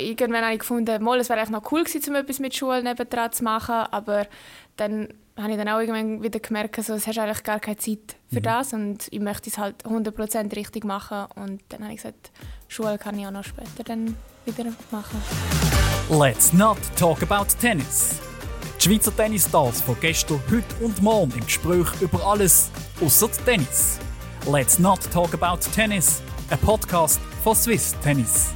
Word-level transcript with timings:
irgendwann 0.00 0.42
habe 0.42 0.54
ich 0.54 0.60
gefunden, 0.60 1.02
mal, 1.02 1.18
es 1.20 1.28
wäre 1.28 1.38
eigentlich 1.38 1.50
noch 1.50 1.72
cool 1.72 1.84
gewesen, 1.84 2.10
um 2.10 2.16
etwas 2.16 2.38
mit 2.38 2.54
Schule 2.54 2.82
nebendran 2.82 3.32
zu 3.32 3.44
machen, 3.44 3.74
aber 3.90 4.26
dann 4.76 5.08
habe 5.36 5.52
ich 5.52 5.58
dann 5.58 5.68
auch 5.68 5.80
irgendwann 5.80 6.22
wieder 6.22 6.40
gemerkt, 6.40 6.82
so, 6.82 6.94
es 6.94 7.06
hast 7.06 7.18
eigentlich 7.18 7.42
gar 7.44 7.60
keine 7.60 7.76
Zeit 7.76 8.16
für 8.28 8.40
mhm. 8.40 8.42
das 8.42 8.72
und 8.72 9.08
ich 9.10 9.20
möchte 9.20 9.48
es 9.48 9.58
halt 9.58 9.84
100% 9.84 10.54
richtig 10.56 10.84
machen 10.84 11.26
und 11.36 11.62
dann 11.70 11.82
habe 11.82 11.92
ich 11.92 12.02
gesagt, 12.02 12.30
Schule 12.68 12.98
kann 12.98 13.18
ich 13.18 13.26
auch 13.26 13.30
noch 13.30 13.44
später 13.44 13.84
dann 13.84 14.16
wieder 14.44 14.72
machen. 14.90 15.22
Let's 16.10 16.52
not 16.52 16.78
talk 16.96 17.22
about 17.22 17.46
tennis. 17.60 18.20
Die 18.78 18.88
Schweizer 18.88 19.14
Tennisstars 19.14 19.82
von 19.82 19.96
gestern, 20.00 20.40
heute 20.50 20.84
und 20.84 21.00
morgen 21.02 21.32
im 21.32 21.44
Gespräch 21.44 21.86
über 22.00 22.26
alles 22.26 22.70
außer 23.00 23.30
Tennis. 23.44 23.98
Let's 24.50 24.78
not 24.78 25.00
talk 25.12 25.34
about 25.34 25.60
tennis. 25.74 26.22
Ein 26.48 26.58
Podcast 26.58 27.20
von 27.44 27.54
Swiss 27.54 27.94
Tennis. 28.02 28.50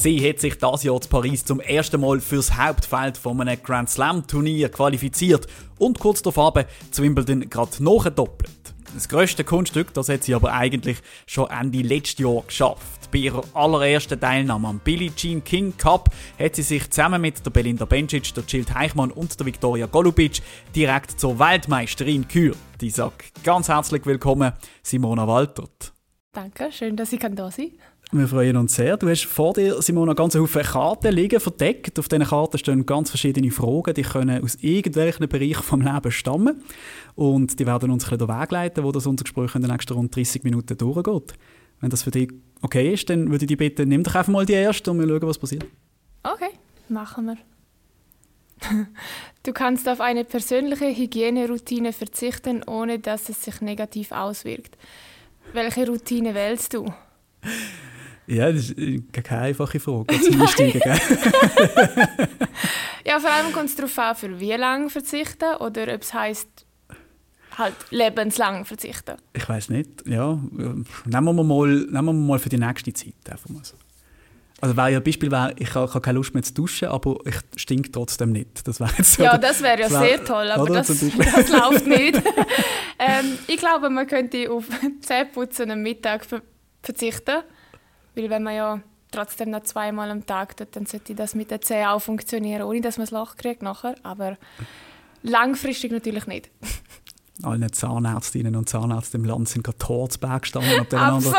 Sie 0.00 0.28
hat 0.28 0.38
sich 0.38 0.56
das 0.56 0.84
Jahr 0.84 1.00
zu 1.00 1.08
Paris 1.08 1.44
zum 1.44 1.58
ersten 1.58 2.00
Mal 2.00 2.20
fürs 2.20 2.56
Hauptfeld 2.56 3.18
von 3.18 3.40
einem 3.40 3.60
Grand 3.60 3.90
Slam 3.90 4.24
Turnier 4.28 4.68
qualifiziert 4.68 5.48
und 5.76 5.98
kurz 5.98 6.22
darauf 6.22 6.54
zu 6.92 7.02
Wimbledon 7.02 7.50
gerade 7.50 7.82
nachgedoppelt. 7.82 8.48
Das 8.94 9.08
grösste 9.08 9.42
Kunststück, 9.42 9.92
das 9.94 10.08
hat 10.08 10.22
sie 10.22 10.36
aber 10.36 10.52
eigentlich 10.52 10.98
schon 11.26 11.50
Ende 11.50 11.82
letztes 11.82 12.20
Jahr 12.20 12.42
geschafft. 12.46 13.10
Bei 13.10 13.18
ihrer 13.18 13.42
allerersten 13.54 14.20
Teilnahme 14.20 14.68
am 14.68 14.78
Billie 14.78 15.12
Jean 15.16 15.42
King 15.42 15.76
Cup 15.76 16.10
hat 16.38 16.54
sie 16.54 16.62
sich 16.62 16.88
zusammen 16.88 17.20
mit 17.20 17.44
der 17.44 17.50
Belinda 17.50 17.84
Bencic, 17.84 18.32
der 18.34 18.44
Jill 18.46 18.64
Teichmann 18.64 19.10
und 19.10 19.36
der 19.40 19.46
Viktoria 19.46 19.86
Golubic 19.86 20.42
direkt 20.76 21.18
zur 21.18 21.40
Weltmeisterin 21.40 22.22
gekürt. 22.22 22.56
Ich 22.80 22.94
sage 22.94 23.14
ganz 23.42 23.68
herzlich 23.68 24.06
willkommen, 24.06 24.52
Simona 24.80 25.26
Waltert. 25.26 25.92
Danke, 26.32 26.70
schön, 26.70 26.94
dass 26.94 27.12
ich 27.12 27.18
da 27.18 27.50
sein 27.50 27.70
kann. 27.70 27.97
Wir 28.10 28.26
freuen 28.26 28.56
uns 28.56 28.74
sehr. 28.74 28.96
Du 28.96 29.06
hast 29.06 29.26
vor 29.26 29.52
dir, 29.52 29.82
Simona, 29.82 30.14
ganz 30.14 30.34
viele 30.34 30.64
Karten 30.64 31.12
liegen, 31.12 31.40
verdeckt. 31.40 31.98
Auf 31.98 32.08
diesen 32.08 32.24
Karten 32.24 32.56
stehen 32.56 32.86
ganz 32.86 33.10
verschiedene 33.10 33.50
Fragen, 33.50 33.92
die 33.92 34.02
können 34.02 34.42
aus 34.42 34.54
irgendwelchen 34.62 35.28
Bereichen 35.28 35.62
vom 35.62 35.82
Leben 35.82 36.10
stammen. 36.10 36.62
Und 37.16 37.60
die 37.60 37.66
werden 37.66 37.90
uns 37.90 38.10
ein 38.10 38.16
den 38.16 38.28
Weg 38.28 38.50
leiten, 38.50 38.82
wo 38.82 38.92
das 38.92 39.06
unser 39.06 39.24
Gespräch 39.24 39.54
in 39.54 39.60
den 39.60 39.70
nächsten 39.70 39.92
rund 39.92 40.16
30 40.16 40.42
Minuten 40.42 40.78
durchgeht. 40.78 41.34
Wenn 41.80 41.90
das 41.90 42.02
für 42.02 42.10
dich 42.10 42.32
okay 42.62 42.94
ist, 42.94 43.10
dann 43.10 43.30
würde 43.30 43.44
ich 43.44 43.48
dich 43.48 43.58
bitten, 43.58 43.90
nimm 43.90 44.02
doch 44.02 44.14
einfach 44.14 44.32
mal 44.32 44.46
die 44.46 44.54
erste 44.54 44.90
und 44.90 45.00
wir 45.00 45.06
schauen, 45.06 45.28
was 45.28 45.38
passiert. 45.38 45.66
Okay, 46.22 46.50
machen 46.88 47.26
wir. 47.26 47.36
Du 49.44 49.52
kannst 49.52 49.88
auf 49.88 50.00
eine 50.00 50.24
persönliche 50.24 50.94
Hygieneroutine 50.94 51.92
verzichten, 51.92 52.62
ohne 52.64 52.98
dass 52.98 53.28
es 53.28 53.42
sich 53.42 53.60
negativ 53.60 54.12
auswirkt. 54.12 54.76
Welche 55.54 55.86
Routine 55.86 56.34
wählst 56.34 56.74
du? 56.74 56.92
Ja, 58.28 58.52
das 58.52 58.70
ist 58.70 58.78
äh, 58.78 59.00
keine 59.10 59.42
einfache 59.42 59.80
Frage. 59.80 60.14
Ja, 63.04 63.20
vor 63.20 63.30
allem 63.30 63.52
kommt 63.52 63.68
es 63.70 63.76
darauf 63.76 63.98
an, 63.98 64.16
für 64.16 64.38
wie 64.38 64.52
lange 64.52 64.90
verzichten 64.90 65.56
oder 65.60 65.94
ob 65.94 66.02
es 66.02 66.12
heisst, 66.12 66.48
halt 67.56 67.74
lebenslang 67.90 68.66
verzichten. 68.66 69.16
Ich 69.32 69.48
weiß 69.48 69.70
nicht, 69.70 70.06
ja. 70.06 70.38
Nehmen 71.06 71.06
wir 71.06 71.42
mal, 71.42 71.68
nehmen 71.68 72.06
wir 72.06 72.12
mal 72.12 72.38
für 72.38 72.50
die 72.50 72.58
nächste 72.58 72.92
Zeit 72.92 73.14
einfach 73.30 73.48
mal 73.48 73.64
so. 73.64 73.76
Also 74.60 74.76
wäre 74.76 74.92
ja 74.92 75.00
Beispiel 75.00 75.30
wäre, 75.30 75.54
ich 75.58 75.74
habe, 75.74 76.00
keine 76.02 76.18
Lust 76.18 76.34
mehr 76.34 76.42
zu 76.42 76.52
duschen, 76.52 76.88
aber 76.88 77.16
ich 77.24 77.36
stink 77.56 77.94
trotzdem 77.94 78.32
nicht. 78.32 78.68
Das 78.68 78.78
wäre 78.78 78.90
jetzt 78.98 79.14
so 79.14 79.22
Ja, 79.22 79.38
das 79.38 79.62
wäre 79.62 79.80
ja 79.80 79.88
das 79.88 79.98
sehr 80.00 80.22
toll, 80.22 80.50
aber 80.50 80.68
das, 80.68 80.88
das 81.34 81.48
läuft 81.48 81.86
nicht. 81.86 82.16
ähm, 82.98 83.38
ich 83.46 83.56
glaube, 83.56 83.88
man 83.88 84.06
könnte 84.06 84.50
auf 84.50 84.64
Zähneputzen 85.00 85.70
am 85.70 85.80
Mittag 85.80 86.26
verzichten 86.82 87.42
weil 88.18 88.30
wenn 88.30 88.42
man 88.42 88.54
ja 88.54 88.80
trotzdem 89.10 89.50
noch 89.50 89.62
zweimal 89.62 90.10
am 90.10 90.26
Tag 90.26 90.56
tut, 90.56 90.68
dann 90.72 90.86
sollte 90.86 91.14
das 91.14 91.34
mit 91.34 91.50
der 91.50 91.60
Zähne 91.60 91.92
auch 91.92 92.00
funktionieren, 92.00 92.62
ohne 92.62 92.80
dass 92.80 92.98
man 92.98 93.06
das 93.06 93.12
Loch 93.12 93.36
kriegt 93.36 93.62
nachher. 93.62 93.94
Aber 94.02 94.36
langfristig 95.22 95.92
natürlich 95.92 96.26
nicht. 96.26 96.50
Alle 97.44 97.70
Zahnärztinnen 97.70 98.56
und 98.56 98.68
Zahnärzte 98.68 99.16
im 99.16 99.24
Land 99.24 99.48
sind 99.48 99.62
gerade 99.62 99.78
Torsberg 99.78 100.42
gestanden. 100.42 100.80
Absolut! 100.92 101.36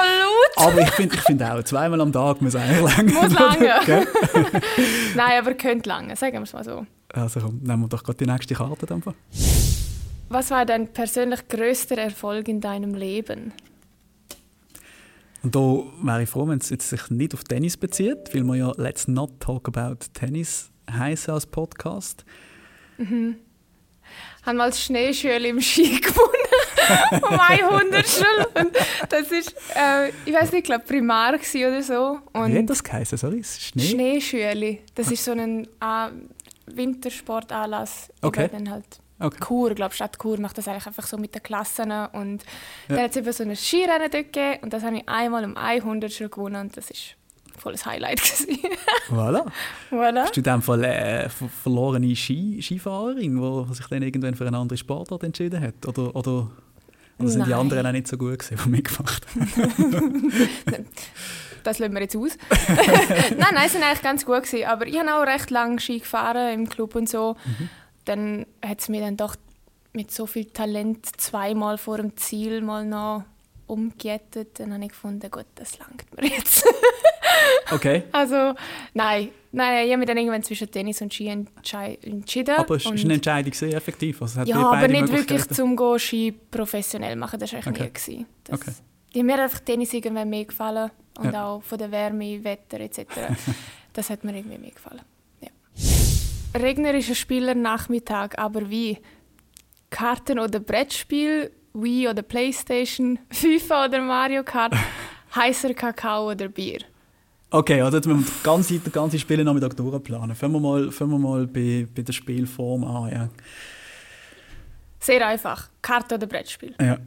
Aber 0.56 0.80
ich 0.80 0.92
finde 0.92 1.16
ich 1.16 1.22
find 1.22 1.44
auch, 1.44 1.62
zweimal 1.64 2.00
am 2.00 2.14
Tag 2.14 2.42
muss 2.42 2.56
eigentlich 2.56 2.96
lange. 2.96 3.12
Muss 3.12 3.34
lange. 3.34 3.68
Nein, 5.16 5.40
aber 5.40 5.54
könnte 5.56 5.90
lange, 5.90 6.16
sagen 6.16 6.38
wir 6.38 6.44
es 6.44 6.54
mal 6.54 6.64
so. 6.64 6.86
Also 7.12 7.42
komm, 7.42 7.60
nehmen 7.64 7.82
wir 7.82 7.90
doch 7.90 8.02
gerade 8.02 8.18
die 8.18 8.32
nächste 8.32 8.56
Karte. 8.56 8.86
Dann. 8.86 9.04
Was 10.30 10.52
war 10.52 10.66
dein 10.66 10.88
persönlich 10.88 11.46
größter 11.50 11.98
Erfolg 11.98 12.48
in 12.48 12.62
deinem 12.62 12.94
Leben? 12.94 13.52
Und 15.42 15.56
da 15.56 15.60
wäre 15.60 16.24
ich 16.24 16.30
froh, 16.30 16.48
wenn 16.48 16.60
es 16.60 16.70
jetzt 16.70 16.90
sich 16.90 17.10
nicht 17.10 17.34
auf 17.34 17.44
Tennis 17.44 17.78
bezieht, 17.78 18.34
weil 18.34 18.44
wir 18.44 18.56
ja 18.56 18.72
«Let's 18.76 19.08
not 19.08 19.40
talk 19.40 19.68
about 19.68 20.06
Tennis» 20.14 20.70
heißen 20.92 21.34
als 21.34 21.46
Podcast. 21.46 22.26
Mhm. 22.98 23.38
Haben 24.44 24.58
mal 24.58 24.70
das 24.70 24.84
Schneeschüle 24.84 25.48
im 25.48 25.62
Ski 25.62 26.00
gewonnen. 26.02 27.22
um 27.22 27.40
100 27.40 28.06
Und 28.56 28.72
das 29.10 29.32
ist, 29.32 29.56
äh, 29.76 30.10
ich 30.26 30.34
weiß 30.34 30.52
nicht, 30.52 30.60
ich 30.60 30.64
glaube 30.64 30.84
Primar 30.86 31.34
oder 31.34 31.84
so. 31.84 32.20
Und 32.34 32.54
Wie 32.54 32.58
hat 32.58 32.70
das 32.70 32.84
geheißen? 32.84 33.18
Sorry, 33.18 33.44
Schnee? 33.44 33.84
Schneeschüle. 33.84 34.80
Das 34.96 35.12
ist 35.12 35.24
so 35.24 35.32
ein 35.32 35.66
äh, 35.66 36.10
Wintersportanlass. 36.66 38.10
Okay. 38.22 38.50
Halt 38.70 39.00
Okay. 39.20 39.38
Chur, 39.46 39.72
ich 39.72 39.76
glaube, 39.76 39.94
Stadt 39.94 40.18
Chur 40.22 40.40
macht 40.40 40.58
das 40.58 40.68
eigentlich 40.68 40.88
einfach 40.88 41.06
so 41.06 41.18
mit 41.18 41.36
den 41.36 41.44
Klassen. 41.44 41.92
Und 41.92 42.44
ja. 42.88 42.96
dann 42.96 43.00
hat 43.02 43.12
es 43.12 43.18
eben 43.18 43.34
so 43.34 43.44
ein 43.44 43.56
Skirennen 43.56 44.10
dort 44.10 44.34
gegeben 44.34 44.60
und 44.62 44.74
das 44.74 44.84
habe 44.84 44.98
ich 44.98 45.10
einmal 45.10 45.44
um 45.44 45.58
100 45.58 46.12
schon 46.12 46.30
gewonnen 46.30 46.62
und 46.62 46.78
das 46.78 46.90
ist 46.90 47.16
voll 47.58 47.74
ein 47.74 47.86
Highlight 47.86 48.22
voilà. 49.10 49.46
voilà. 49.92 50.24
Bist 50.24 50.38
du 50.38 50.42
dem 50.42 50.62
Fall 50.62 50.84
äh, 50.86 51.30
verlorene 51.30 52.16
Ski 52.16 52.62
Skifahrerin, 52.62 53.36
die 53.36 53.74
sich 53.74 53.86
dann 53.88 54.02
irgendwann 54.02 54.36
für 54.36 54.46
einen 54.46 54.56
anderen 54.56 54.78
Sportart 54.78 55.24
entschieden 55.24 55.62
hat? 55.62 55.86
Oder, 55.86 56.16
oder, 56.16 56.50
oder 57.20 57.28
sind 57.28 57.46
die 57.46 57.54
anderen 57.54 57.86
auch 57.86 57.92
nicht 57.92 58.08
so 58.08 58.18
gut 58.18 58.40
gewesen, 58.40 58.58
die 58.64 58.70
mitgemacht 58.70 59.26
haben? 59.36 60.32
das 61.64 61.80
lassen 61.80 61.94
wir 61.94 62.02
jetzt 62.02 62.16
aus. 62.16 62.38
nein, 63.38 63.54
nein, 63.54 63.68
sie 63.68 63.74
sind 63.74 63.84
eigentlich 63.84 64.02
ganz 64.02 64.26
gut 64.26 64.44
gewesen, 64.44 64.66
aber 64.66 64.88
ich 64.88 64.98
habe 64.98 65.14
auch 65.14 65.28
recht 65.28 65.50
lange 65.50 65.82
Ski 65.82 66.00
gefahren 66.00 66.54
im 66.54 66.70
Club 66.70 66.96
und 66.96 67.10
so. 67.10 67.36
Mhm 67.46 67.70
dann 68.10 68.46
hat 68.66 68.82
es 68.82 68.90
mir 68.90 69.02
dann 69.02 69.18
doch 69.18 69.36
mit 69.94 70.12
so 70.12 70.26
viel 70.26 70.46
Talent 70.46 71.06
zweimal 71.20 71.78
vor 71.78 71.98
dem 71.98 72.16
Ziel 72.18 72.62
mal 72.62 72.86
noch 72.86 73.24
umgejettet. 73.68 74.60
Dann 74.60 74.74
habe 74.74 74.84
ich 74.84 74.90
gefunden, 74.90 75.30
gut, 75.30 75.46
das 75.56 75.78
langt 75.78 76.06
mir 76.16 76.28
jetzt. 76.28 76.66
okay. 77.72 78.04
Also, 78.12 78.56
nein, 78.94 79.30
nein, 79.52 79.86
ich 79.86 79.92
habe 79.92 79.98
mich 79.98 80.08
dann 80.08 80.18
irgendwann 80.18 80.44
zwischen 80.44 80.70
Tennis 80.72 81.02
und 81.02 81.14
Ski 81.14 81.28
entschieden. 81.28 82.56
Aber 82.58 82.76
es 82.76 82.86
war 82.86 82.94
eine 82.94 83.14
Entscheidung 83.14 83.54
sehr 83.54 83.74
effektiv. 83.74 84.22
Also, 84.22 84.42
ja, 84.42 84.58
aber 84.58 84.88
nicht 84.88 85.12
wirklich 85.12 85.48
zum 85.50 85.76
Go 85.76 85.98
Ski 86.00 86.32
professionell 86.32 87.16
machen, 87.16 87.40
das 87.40 87.54
war 87.54 87.66
eigentlich 87.66 87.90
okay. 87.90 88.12
nie. 88.12 88.26
Das, 88.46 88.60
okay. 88.60 88.72
Die 89.14 89.24
mir 89.24 89.42
einfach 89.42 89.60
Tennis 89.60 89.94
irgendwann 89.94 90.30
mehr 90.30 90.46
gefallen 90.46 90.92
und 91.18 91.34
ja. 91.34 91.48
auch 91.48 91.64
von 91.64 91.78
der 91.78 91.92
Wärme, 91.92 92.44
Wetter 92.44 92.80
etc. 92.80 93.06
das 93.94 94.10
hat 94.10 94.24
mir 94.24 94.36
irgendwie 94.36 94.58
mehr 94.58 94.72
gefallen 94.72 95.02
regnerischer 96.58 97.16
Spielernachmittag, 97.16 98.38
aber 98.38 98.70
wie? 98.70 98.98
Karten- 99.90 100.40
oder 100.40 100.60
Brettspiel, 100.60 101.52
Wii 101.74 102.10
oder 102.10 102.22
Playstation, 102.22 103.20
FIFA 103.30 103.86
oder 103.86 104.02
Mario 104.02 104.44
Kart, 104.44 104.74
heißer 105.36 105.74
Kakao 105.74 106.32
oder 106.32 106.48
Bier? 106.48 106.80
Okay, 107.52 107.82
also 107.82 107.98
jetzt 107.98 108.06
müssen 108.06 108.20
wir 108.20 108.28
das 108.28 108.44
ganze, 108.44 108.80
das 108.80 108.94
ganze 108.94 109.18
Spielnachmittag 109.18 109.74
durchplanen. 109.74 110.36
Fangen 110.36 110.54
wir 110.54 110.60
mal, 110.60 110.92
fangen 110.92 111.12
wir 111.12 111.18
mal 111.20 111.48
bei, 111.48 111.88
bei 111.96 112.04
der 112.04 112.14
Spielform 112.14 112.84
an. 112.84 113.12
Ja. 113.12 113.30
Sehr 115.00 115.26
einfach. 115.26 115.70
Karte 115.82 116.16
oder 116.16 116.28
Brettspiel? 116.28 116.76
Ja. 116.80 117.00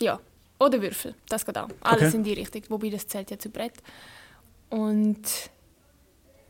Ja. 0.00 0.18
Oder 0.58 0.80
Würfel, 0.80 1.14
das 1.28 1.44
geht 1.44 1.58
auch. 1.58 1.68
Alles 1.82 2.08
okay. 2.08 2.16
in 2.16 2.24
die 2.24 2.32
Richtung, 2.32 2.62
wobei 2.70 2.88
das 2.88 3.06
zählt 3.06 3.30
ja 3.30 3.38
zu 3.38 3.50
Brett. 3.50 3.74
Und 4.70 5.50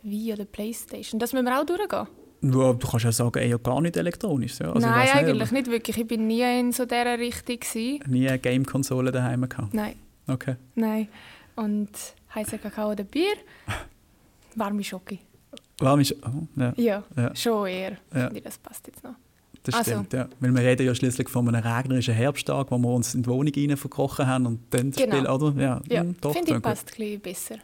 Wii 0.02 0.32
oder 0.32 0.44
Playstation. 0.44 1.18
Das 1.18 1.32
müssen 1.32 1.46
wir 1.46 1.60
auch 1.60 1.66
durchgehen. 1.66 2.06
Ja, 2.42 2.72
du 2.72 2.86
kannst 2.86 3.04
ja 3.04 3.12
sagen, 3.12 3.38
eher 3.38 3.58
gar 3.58 3.80
nicht 3.80 3.96
elektronisch. 3.96 4.58
Ja. 4.58 4.72
Also 4.72 4.86
Nein, 4.86 5.08
eigentlich 5.12 5.50
nicht 5.50 5.70
wirklich. 5.70 5.96
Ich 5.96 6.06
bin 6.06 6.26
nie 6.26 6.42
in 6.42 6.72
so 6.72 6.84
dieser 6.84 7.18
Richtung. 7.18 7.58
Gewesen. 7.58 8.00
Nie 8.08 8.28
eine 8.28 8.38
Game-Konsole 8.38 9.10
daheim 9.10 9.48
gehabt? 9.48 9.74
Nein. 9.74 9.96
Okay. 10.28 10.56
Nein. 10.74 11.08
Und 11.56 11.90
heißer 12.34 12.58
Kakao 12.58 12.92
oder 12.92 13.04
Bier? 13.04 13.34
Warme 14.54 14.84
Schoki. 14.84 15.20
Warme 15.78 16.04
Schoki? 16.04 16.22
Oh, 16.26 16.60
ja. 16.60 16.74
ja. 16.76 17.02
Ja, 17.16 17.36
schon 17.36 17.66
eher. 17.66 17.96
Ja. 18.14 18.26
Finde 18.26 18.42
das 18.42 18.58
passt 18.58 18.86
jetzt 18.86 19.02
noch. 19.02 19.14
Das 19.62 19.74
also. 19.74 19.90
stimmt, 19.90 20.12
ja. 20.12 20.28
Weil 20.38 20.54
wir 20.54 20.62
reden 20.62 20.86
ja 20.86 20.94
schließlich 20.94 21.28
von 21.28 21.48
einem 21.48 21.60
regnerischen 21.60 22.14
Herbsttag, 22.14 22.70
wo 22.70 22.78
wir 22.78 22.88
uns 22.88 23.14
in 23.14 23.24
die 23.24 23.28
Wohnung 23.28 23.52
rein 23.54 23.76
verkrochen 23.76 24.26
haben 24.26 24.46
und 24.46 24.60
dann 24.70 24.92
das 24.92 25.02
genau. 25.02 25.16
Spiel, 25.16 25.28
oder? 25.28 25.60
Ja, 25.60 25.80
ja. 25.88 26.00
Hm, 26.02 26.14
finde 26.20 26.54
ich 26.54 26.62
passt 26.62 26.92
ein 26.92 26.96
bisschen 26.96 27.20
besser. 27.20 27.56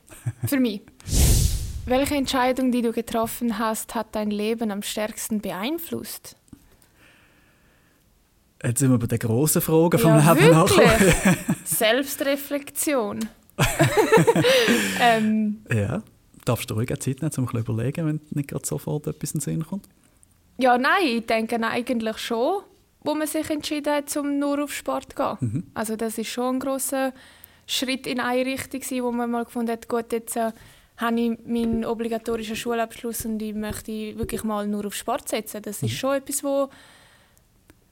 Für 0.46 0.58
mich. 0.58 0.81
Welche 1.84 2.14
Entscheidung, 2.14 2.70
die 2.70 2.82
du 2.82 2.93
getroffen 2.93 3.58
hast, 3.58 3.94
hat 3.94 4.14
dein 4.14 4.31
Leben 4.31 4.70
am 4.70 4.82
stärksten 4.82 5.40
beeinflusst? 5.40 6.37
Jetzt 8.62 8.79
sind 8.79 8.90
wir 8.90 8.99
bei 8.99 9.08
den 9.08 9.19
grossen 9.19 9.61
Fragen 9.61 9.99
vom 9.99 10.11
ja, 10.11 10.32
Leben 10.32 10.55
wirklich? 10.55 11.14
Selbstreflexion. 11.64 13.29
ähm, 15.00 15.64
ja, 15.73 16.02
Darfst 16.44 16.70
du 16.70 16.75
ruhig 16.75 16.88
Zeit 16.99 17.23
nehmen, 17.23 17.32
um 17.37 17.49
ein 17.49 17.56
überlegen, 17.56 18.06
wenn 18.06 18.20
nicht 18.31 18.49
gerade 18.49 18.67
sofort 18.67 19.06
etwas 19.06 19.32
in 19.32 19.38
den 19.38 19.44
Sinn 19.44 19.67
kommt? 19.67 19.88
Ja, 20.58 20.76
nein, 20.76 21.06
ich 21.06 21.26
denke 21.26 21.61
eigentlich 21.62 22.19
schon, 22.19 22.62
wo 23.00 23.14
man 23.14 23.26
sich 23.26 23.49
entschieden 23.49 23.93
hat, 23.93 24.17
um 24.17 24.38
nur 24.38 24.62
auf 24.62 24.73
Sport 24.73 25.12
zu 25.12 25.17
gehen. 25.17 25.37
Mhm. 25.40 25.67
Also 25.75 25.96
das 25.96 26.19
ist 26.19 26.29
schon 26.29 26.56
ein 26.56 26.61
grosser 26.61 27.12
Schritt 27.67 28.06
in 28.06 28.20
eine 28.20 28.44
Richtung, 28.44 28.81
wo 29.05 29.12
man 29.12 29.31
mal 29.31 29.44
gefunden 29.44 29.70
hat, 29.70 29.88
gut, 29.88 30.12
jetzt 30.12 30.37
äh, 30.37 30.52
habe 30.97 31.21
ich 31.21 31.39
meinen 31.44 31.85
obligatorischen 31.85 32.56
Schulabschluss 32.56 33.25
und 33.25 33.41
ich 33.41 33.55
möchte 33.55 34.19
wirklich 34.19 34.44
mal 34.44 34.67
nur 34.67 34.87
auf 34.87 34.94
Sport 34.94 35.29
setzen. 35.29 35.62
Das 35.62 35.83
mhm. 35.83 35.89
ist 35.89 35.94
schon 35.94 36.17
etwas, 36.17 36.44
wo, 36.44 36.69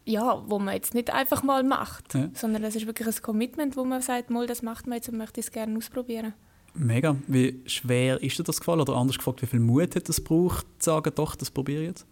ja, 0.05 0.43
wo 0.47 0.59
man 0.59 0.75
jetzt 0.75 0.95
nicht 0.95 1.13
einfach 1.13 1.43
mal 1.43 1.63
macht, 1.63 2.15
ja. 2.15 2.31
sondern 2.35 2.63
das 2.63 2.77
ist 2.77 2.87
wirklich 2.87 3.09
ein 3.09 3.23
Commitment, 3.23 3.77
wo 3.77 3.85
man 3.85 4.03
sagt, 4.03 4.31
mal, 4.31 4.47
das 4.47 4.63
macht 4.63 4.87
man 4.87 4.97
jetzt 4.97 5.09
und 5.09 5.19
möchte 5.19 5.41
es 5.41 5.51
gerne 5.51 5.77
ausprobieren. 5.77 6.35
Mega. 6.75 7.17
Wie 7.27 7.61
schwer 7.67 8.23
ist 8.23 8.39
dir 8.39 8.45
das 8.45 8.61
gefallen? 8.61 8.81
Oder 8.81 8.95
anders 8.95 9.19
gefragt, 9.19 9.43
wie 9.43 9.47
viel 9.47 9.61
Mut 9.61 9.97
hat 9.97 10.09
es 10.09 10.17
gebraucht, 10.17 10.67
zu 10.79 10.91
sagen, 10.91 11.13
doch, 11.15 11.35
das 11.35 11.51
probiere 11.51 11.83
ich 11.83 11.89
jetzt? 11.89 12.07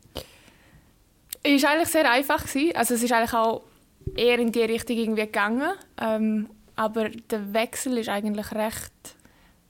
Es 1.43 1.62
war 1.62 1.70
eigentlich 1.70 1.88
sehr 1.88 2.11
einfach. 2.11 2.44
Also 2.75 2.94
es 2.94 3.02
ist 3.02 3.12
eigentlich 3.12 3.35
auch 3.35 3.62
eher 4.17 4.38
in 4.38 4.50
die 4.50 4.62
Richtung 4.62 4.96
irgendwie 4.96 5.26
gegangen. 5.26 5.73
Ähm, 6.00 6.49
aber 6.75 7.08
der 7.08 7.52
Wechsel 7.52 7.99
ist 7.99 8.08
eigentlich 8.08 8.52
recht 8.52 8.93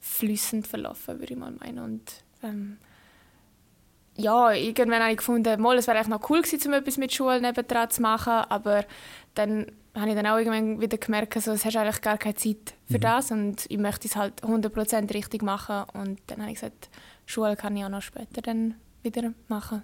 flüssend 0.00 0.66
verlaufen, 0.66 1.18
würde 1.20 1.32
ich 1.32 1.38
mal 1.38 1.52
meinen. 1.52 1.78
Und 1.78 2.24
ähm, 2.42 2.78
ja, 4.16 4.52
irgendwann 4.52 5.00
habe 5.00 5.12
ich 5.12 5.18
gefunden, 5.18 5.60
mal, 5.60 5.78
es 5.78 5.86
wäre 5.86 5.96
eigentlich 5.96 6.08
noch 6.08 6.28
cool 6.30 6.42
gewesen, 6.42 6.68
um 6.68 6.74
etwas 6.74 6.96
mit 6.96 7.12
Schule 7.12 7.40
nebendran 7.40 7.90
zu 7.90 8.02
machen, 8.02 8.32
aber 8.32 8.84
dann 9.34 9.66
habe 9.94 10.10
ich 10.10 10.16
dann 10.16 10.26
auch 10.26 10.38
irgendwann 10.38 10.80
wieder 10.80 10.98
gemerkt, 10.98 11.36
also, 11.36 11.52
es 11.52 11.64
hast 11.64 11.76
eigentlich 11.76 12.02
gar 12.02 12.18
keine 12.18 12.34
Zeit 12.34 12.74
für 12.86 12.98
mhm. 12.98 13.02
das 13.02 13.30
und 13.30 13.66
ich 13.68 13.78
möchte 13.78 14.08
es 14.08 14.16
halt 14.16 14.42
100% 14.42 15.14
richtig 15.14 15.42
machen 15.42 15.84
und 15.92 16.20
dann 16.26 16.40
habe 16.40 16.50
ich 16.50 16.56
gesagt, 16.56 16.88
Schule 17.26 17.56
kann 17.56 17.76
ich 17.76 17.84
auch 17.84 17.88
noch 17.88 18.02
später 18.02 18.42
dann 18.42 18.74
wieder 19.02 19.32
machen. 19.48 19.82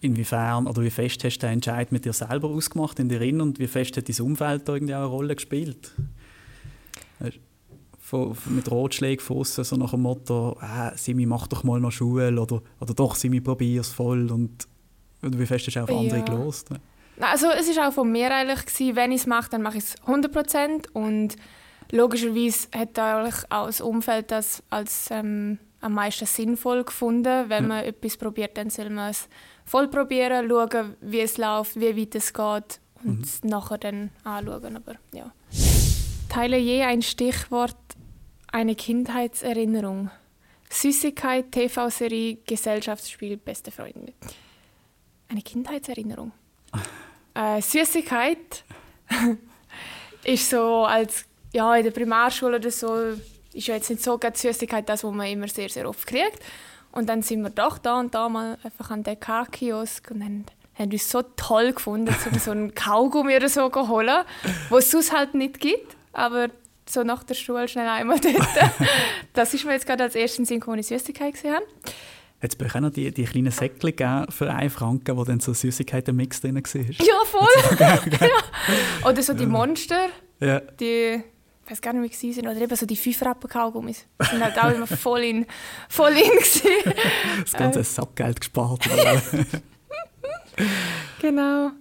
Inwiefern 0.00 0.66
oder 0.66 0.82
wie 0.82 0.90
fest 0.90 1.24
hast 1.24 1.38
du 1.38 1.46
den 1.46 1.54
Entscheid 1.54 1.90
mit 1.90 2.04
dir 2.04 2.12
selber 2.12 2.48
ausgemacht 2.48 3.00
in 3.00 3.08
dir 3.08 3.20
und 3.42 3.58
wie 3.58 3.66
fest 3.66 3.96
hat 3.96 4.08
dein 4.08 4.24
Umfeld 4.24 4.68
da 4.68 4.74
irgendwie 4.74 4.94
auch 4.94 5.00
eine 5.00 5.08
Rolle 5.08 5.34
gespielt? 5.34 5.92
Von, 8.08 8.34
mit 8.46 8.70
Ratschlägen 8.70 9.22
von 9.22 9.44
so 9.44 9.76
nach 9.76 9.90
dem 9.90 10.02
Motto, 10.02 10.56
äh, 10.62 10.96
Simi, 10.96 11.26
mach 11.26 11.46
doch 11.46 11.62
mal 11.62 11.78
noch 11.78 11.92
Schule 11.92 12.40
oder, 12.40 12.62
oder 12.80 12.94
doch, 12.94 13.14
Simi, 13.14 13.40
probier's 13.40 13.90
voll 13.90 14.30
und, 14.30 14.66
und 15.20 15.38
wie 15.38 15.44
fest 15.44 15.66
hast 15.66 15.74
du 15.74 15.82
auf 15.82 15.90
andere 15.90 16.20
ja. 16.20 16.24
gelost? 16.24 16.70
Also 17.20 17.48
es 17.50 17.76
war 17.76 17.88
auch 17.88 17.92
von 17.92 18.10
mir 18.10 18.34
eigentlich, 18.34 18.64
gewesen, 18.64 18.96
wenn 18.96 19.12
ich 19.12 19.20
es 19.20 19.26
mache, 19.26 19.50
dann 19.50 19.60
mache 19.60 19.76
ich 19.76 19.84
es 19.84 19.98
100% 20.06 20.88
und 20.94 21.36
logischerweise 21.90 22.68
hat 22.74 22.98
auch 23.50 23.66
das 23.66 23.82
Umfeld 23.82 24.30
das 24.30 24.62
als 24.70 25.08
ähm, 25.10 25.58
am 25.80 25.94
meisten 25.94 26.26
sinnvoll 26.26 26.84
gefunden. 26.84 27.48
Wenn 27.48 27.64
ja. 27.64 27.68
man 27.68 27.84
etwas 27.84 28.16
probiert, 28.16 28.56
dann 28.56 28.70
soll 28.70 28.90
man 28.90 29.10
es 29.10 29.28
voll 29.64 29.88
probieren, 29.88 30.48
schauen, 30.48 30.96
wie 31.00 31.20
es 31.20 31.38
läuft, 31.38 31.78
wie 31.78 31.96
weit 31.96 32.14
es 32.14 32.32
geht 32.32 32.80
und 33.04 33.44
mhm. 33.44 33.50
nachher 33.50 33.78
dann 33.78 34.10
anschauen. 34.24 34.76
Aber, 34.76 34.94
ja. 35.12 35.30
Teile 36.28 36.58
je 36.58 36.82
ein 36.82 37.02
Stichwort, 37.02 37.76
eine 38.52 38.74
Kindheitserinnerung. 38.74 40.10
Süßigkeit, 40.70 41.50
TV-Serie, 41.50 42.38
Gesellschaftsspiel, 42.46 43.36
beste 43.36 43.70
Freunde. 43.70 44.12
Eine 45.28 45.42
Kindheitserinnerung. 45.42 46.32
äh, 47.34 47.60
Süßigkeit 47.60 48.64
ist 50.24 50.50
so 50.50 50.84
als 50.84 51.24
ja, 51.52 51.74
in 51.76 51.84
der 51.84 51.90
Primarschule 51.90 52.56
oder 52.56 52.70
so 52.70 53.14
ist 53.52 53.66
ja 53.66 53.74
jetzt 53.74 53.88
nicht 53.88 54.02
so 54.02 54.18
ganz 54.18 54.42
Süßigkeit 54.42 54.88
das, 54.88 55.02
was 55.02 55.12
man 55.12 55.26
immer 55.26 55.48
sehr, 55.48 55.68
sehr 55.68 55.88
oft 55.88 56.06
kriegt. 56.06 56.44
Und 56.92 57.08
dann 57.08 57.22
sind 57.22 57.42
wir 57.42 57.50
doch 57.50 57.78
da 57.78 57.98
und 57.98 58.14
da 58.14 58.28
mal 58.28 58.58
einfach 58.62 58.90
an 58.90 59.02
den 59.02 59.18
K-Kiosk 59.18 60.10
und 60.10 60.20
dann 60.20 60.44
haben 60.74 60.92
es 60.92 61.10
so 61.10 61.22
toll 61.36 61.72
gefunden, 61.72 62.14
so 62.38 62.50
einen 62.50 62.74
Kaugummi 62.74 63.36
oder 63.36 63.48
so 63.48 63.70
holen, 63.72 64.24
was 64.70 64.84
es 64.84 64.90
sonst 64.90 65.12
halt 65.12 65.34
nicht 65.34 65.60
gibt. 65.60 65.96
Aber 66.12 66.48
so 66.90 67.02
nach 67.02 67.24
der 67.24 67.34
Schule 67.34 67.68
schnell 67.68 67.88
einmal 67.88 68.18
dort. 68.20 68.48
das 69.32 69.54
ist 69.54 69.64
mir 69.64 69.72
jetzt 69.72 69.86
gerade 69.86 70.04
als 70.04 70.14
ersten 70.14 70.44
Sinn, 70.44 70.62
als 70.62 70.80
ich 70.80 70.86
Süßigkeit 70.86 71.34
gesehen 71.34 71.54
habe. 71.54 71.66
Hat 72.40 72.54
es 72.54 72.74
auch 72.74 72.80
noch 72.80 72.90
die, 72.90 73.10
die 73.12 73.24
kleinen 73.24 73.50
Säckchen 73.50 74.26
für 74.28 74.52
einen 74.52 74.70
Franken, 74.70 75.16
wo 75.16 75.24
dann 75.24 75.40
so 75.40 75.52
Süßigkeiten-Mix 75.52 76.40
drin 76.40 76.54
war? 76.54 76.80
Ja, 77.04 77.14
voll! 77.24 77.48
ja. 77.80 77.98
Oder 79.08 79.22
so 79.22 79.34
die 79.34 79.46
Monster, 79.46 80.06
ja. 80.40 80.60
die 80.60 81.22
ich 81.68 81.72
weiß 81.72 81.82
gar 81.82 81.92
nicht, 81.92 82.10
wie 82.10 82.16
sie 82.16 82.32
sind, 82.32 82.48
oder 82.48 82.56
eben 82.56 82.74
so 82.74 82.86
die 82.86 82.96
5 82.96 83.20
Rappen 83.20 83.50
Kaugummis. 83.50 84.06
Die 84.22 84.26
sind 84.26 84.42
halt 84.42 84.56
auch 84.56 84.74
immer 84.74 84.86
voll 84.86 85.22
in, 85.22 85.46
voll 85.90 86.12
in 86.12 86.30
Das 87.42 87.52
ganze 87.52 87.80
äh. 87.80 87.84
Sackgeld 87.84 88.40
gespart. 88.40 88.88
genau. 91.20 91.72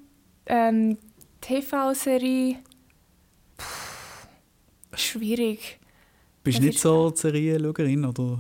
Ähm, 0.46 0.98
TV-Serie. 1.40 2.58
Schwierig. 4.98 5.80
Bist 6.44 6.60
du 6.60 6.64
nicht 6.64 6.80
so 6.80 7.14
Serienschauerin, 7.14 8.06
oder? 8.06 8.40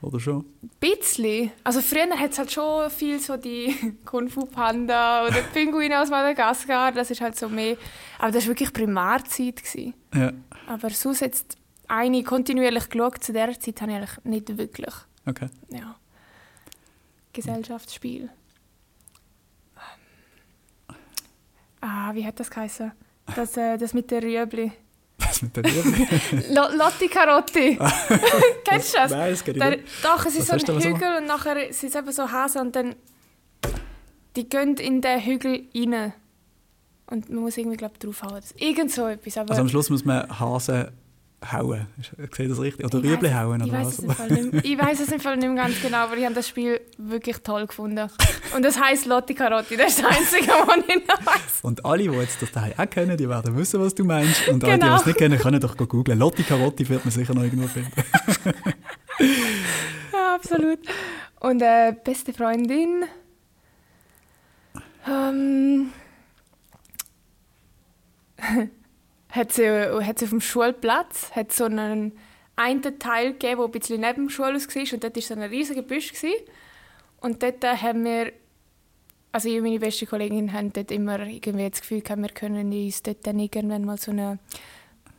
Oder 0.00 0.20
schon? 0.20 0.44
Ein 0.62 0.70
bisschen. 0.78 1.50
Also 1.64 1.80
früher 1.80 2.08
hat 2.16 2.30
es 2.30 2.38
halt 2.38 2.52
schon 2.52 2.88
viel 2.90 3.18
so 3.18 3.36
die 3.36 3.74
Kung 4.04 4.28
Fu 4.28 4.46
Panda 4.46 5.26
oder 5.26 5.40
Pinguine 5.52 6.00
aus 6.00 6.08
Madagaskar. 6.08 6.92
Das 6.92 7.10
ist 7.10 7.20
halt 7.20 7.36
so 7.36 7.48
mehr... 7.48 7.76
Aber 8.18 8.30
das 8.30 8.44
war 8.44 8.50
wirklich 8.50 8.72
Primarzeit. 8.72 9.60
Ja. 10.14 10.32
Aber 10.68 10.90
sonst 10.90 11.20
jetzt 11.20 11.56
eine 11.88 12.22
kontinuierlich 12.22 12.88
geschaut, 12.88 13.24
zu 13.24 13.32
dieser 13.32 13.58
Zeit 13.58 13.80
habe 13.80 13.92
ich 13.92 13.96
eigentlich 13.98 14.24
nicht 14.24 14.58
wirklich. 14.58 14.94
Okay. 15.26 15.48
Ja. 15.70 15.96
Gesellschaftsspiel. 17.32 18.30
Ah, 21.80 22.14
wie 22.14 22.26
hat 22.26 22.38
das 22.38 22.50
geheißen? 22.50 22.92
Das, 23.34 23.56
äh, 23.56 23.76
das 23.78 23.94
mit 23.94 24.10
der 24.10 24.22
Rüebli. 24.22 24.72
Was 25.28 25.42
mit 25.42 25.56
der? 25.56 25.62
Lotti 26.76 27.08
Karotti. 27.08 27.78
Kennst 28.64 28.94
du 28.94 28.98
das? 28.98 29.10
Nein, 29.10 29.30
das 29.30 29.44
geht 29.44 29.56
nicht. 29.56 29.80
Doch, 30.02 30.24
es 30.26 30.36
ist 30.36 30.52
Was 30.52 30.62
so 30.62 30.72
ein 30.72 30.82
Hügel 30.82 31.16
und 31.18 31.26
nachher 31.26 31.72
sind 31.72 31.90
es 31.90 31.94
eben 31.94 32.12
so 32.12 32.30
Hasen 32.30 32.60
und 32.62 32.76
dann 32.76 32.94
die 34.36 34.48
gehen 34.48 34.76
in 34.76 35.00
den 35.00 35.20
Hügel 35.20 35.68
rein. 35.74 36.12
Und 37.06 37.30
man 37.30 37.42
muss 37.42 37.56
irgendwie, 37.56 37.76
glaube 37.76 37.98
draufhauen. 37.98 38.42
Irgend 38.56 38.92
so 38.92 39.06
etwas. 39.06 39.38
Aber 39.38 39.50
also 39.50 39.62
am 39.62 39.68
Schluss 39.68 39.90
muss 39.90 40.04
man 40.04 40.28
Hasen 40.38 40.88
hauen. 41.52 41.86
Sehe 42.36 42.48
das 42.48 42.60
richtig? 42.60 42.84
Oder 42.84 43.02
Rüebli 43.02 43.30
hauen? 43.30 43.60
Weiß, 43.70 43.98
es 43.98 44.30
nicht, 44.30 44.64
ich 44.64 44.78
weiß 44.78 45.00
es 45.00 45.12
im 45.12 45.20
Fall 45.20 45.36
nicht 45.36 45.48
mehr 45.48 45.64
ganz 45.64 45.80
genau, 45.80 45.98
aber 45.98 46.16
ich 46.16 46.24
habe 46.24 46.34
das 46.34 46.48
Spiel 46.48 46.80
wirklich 46.96 47.38
toll 47.38 47.66
gefunden. 47.66 48.10
Und 48.54 48.64
das 48.64 48.80
heisst 48.80 49.06
Lotti 49.06 49.34
Carotti, 49.34 49.76
das 49.76 49.90
ist 49.90 50.02
das 50.02 50.06
Einzige, 50.06 50.48
was 50.48 50.78
ich 50.88 51.06
noch 51.06 51.26
weiss. 51.26 51.60
Und 51.62 51.84
alle, 51.84 52.02
die 52.02 52.10
jetzt 52.16 52.42
das 52.42 52.50
daheim 52.50 52.72
auch 52.76 52.90
kennen, 52.90 53.16
die 53.16 53.28
werden 53.28 53.56
wissen, 53.56 53.80
was 53.80 53.94
du 53.94 54.04
meinst. 54.04 54.48
Und 54.48 54.64
alle, 54.64 54.78
genau. 54.78 54.94
die 54.94 55.00
es 55.00 55.06
nicht 55.06 55.18
kennen, 55.18 55.38
können 55.38 55.60
doch 55.60 55.76
googeln. 55.76 56.18
Lotti 56.18 56.42
Carotti 56.42 56.88
wird 56.88 57.04
man 57.04 57.12
sicher 57.12 57.34
noch 57.34 57.42
irgendwo 57.42 57.68
finden. 57.68 57.92
ja, 60.12 60.34
absolut. 60.34 60.80
Und 61.40 61.62
äh, 61.62 61.94
beste 62.04 62.32
Freundin... 62.32 63.04
Ähm, 65.06 65.92
hat 69.30 69.52
sie, 69.52 69.68
hat 69.68 70.18
sie 70.18 70.24
auf 70.24 70.30
dem 70.30 70.40
Schulplatz 70.40 71.30
hat 71.32 71.52
so 71.52 71.64
einen, 71.64 72.12
einen 72.56 72.82
Teil 72.98 73.32
gegeben, 73.32 73.58
der 73.58 73.64
ein 73.66 73.70
bisschen 73.70 74.00
neben 74.00 74.14
dem 74.14 74.30
Schulhaus 74.30 74.74
war 74.74 74.92
und 74.92 75.04
dort 75.04 75.16
war 75.16 75.22
so 75.22 75.34
ein 75.34 75.42
riesiger 75.42 75.82
Büsch. 75.82 76.12
Und 77.20 77.42
dort 77.42 77.64
haben 77.64 78.04
wir, 78.04 78.32
also 79.32 79.48
ich 79.48 79.56
und 79.56 79.64
meine 79.64 79.78
beste 79.78 80.06
Kollegin 80.06 80.52
haben 80.52 80.72
dort 80.72 80.90
immer 80.90 81.20
irgendwie 81.26 81.68
das 81.68 81.80
Gefühl 81.80 82.00
gehabt, 82.00 82.22
wir 82.22 82.28
können 82.28 82.72
uns 82.72 83.02
dort 83.02 83.26
dann 83.26 83.38
irgendwann 83.38 83.84
mal 83.84 83.98
so 83.98 84.12
ein 84.12 84.38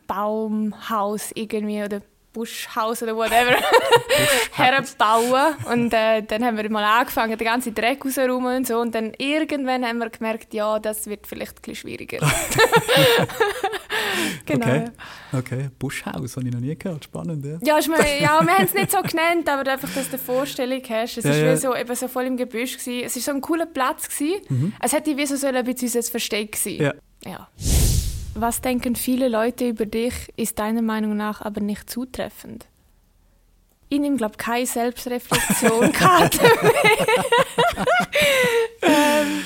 Baumhaus 0.08 1.32
irgendwie 1.36 1.84
oder 1.84 2.02
Buschhaus 2.34 3.02
oder 3.02 3.16
whatever 3.16 3.56
herbauen. 4.54 5.56
Und 5.66 5.94
äh, 5.94 6.22
dann 6.22 6.44
haben 6.44 6.58
wir 6.58 6.70
mal 6.70 6.84
angefangen, 6.84 7.38
den 7.38 7.46
ganzen 7.46 7.74
Dreck 7.74 8.06
rauszuräumen 8.06 8.58
und 8.58 8.68
so. 8.68 8.80
Und 8.80 8.94
dann 8.94 9.14
irgendwann 9.18 9.86
haben 9.86 9.98
wir 9.98 10.10
gemerkt, 10.10 10.54
ja, 10.54 10.80
das 10.80 11.08
wird 11.08 11.26
vielleicht 11.28 11.58
ein 11.58 11.62
bisschen 11.62 11.76
schwieriger. 11.76 12.20
genau. 14.46 14.66
Okay. 14.66 14.86
okay, 15.34 15.70
Buschhaus 15.80 16.36
habe 16.36 16.48
ich 16.48 16.54
noch 16.54 16.62
nie 16.62 16.78
gehört. 16.78 17.06
Spannend, 17.06 17.46
ja. 17.46 17.58
Ja, 17.62 17.86
wir, 17.86 18.22
ja 18.22 18.42
wir 18.42 18.54
haben 18.54 18.66
es 18.66 18.74
nicht 18.74 18.92
so 18.92 19.02
genannt, 19.02 19.50
aber 19.50 19.70
einfach, 19.72 19.90
dass 19.94 20.06
du 20.06 20.14
eine 20.14 20.20
Vorstellung 20.20 20.82
hast. 20.88 21.18
Es 21.18 21.26
war 21.26 21.36
ja, 21.36 21.46
ja. 21.46 21.58
so, 21.58 21.76
eben 21.76 21.96
so 21.96 22.08
voll 22.08 22.26
im 22.26 22.38
Gebüsch. 22.38 22.78
Gewesen. 22.78 23.06
Es 23.06 23.16
war 23.16 23.22
so 23.24 23.32
ein 23.32 23.42
cooler 23.42 23.66
Platz. 23.66 24.08
Mhm. 24.20 24.74
Es 24.80 24.94
hätte 24.94 25.18
wie 25.18 25.26
so 25.26 25.48
ein 25.48 25.66
bisschen 25.66 25.88
unser 25.88 26.12
Versteck 26.12 26.56
sein 26.56 26.76
ja. 26.76 26.94
ja. 27.26 27.48
Was 28.36 28.62
denken 28.62 28.96
viele 28.96 29.28
Leute 29.28 29.68
über 29.68 29.86
dich, 29.86 30.14
ist 30.38 30.60
deiner 30.60 30.82
Meinung 30.82 31.18
nach 31.18 31.42
aber 31.42 31.62
nicht 31.62 31.90
zutreffend? 31.90 32.68
Ich 33.90 34.00
nehme, 34.00 34.18
glaube 34.18 34.38
keine 34.38 34.66
Selbstreflexion 34.66 35.92
Karte 35.94 36.40
ähm, 38.84 39.42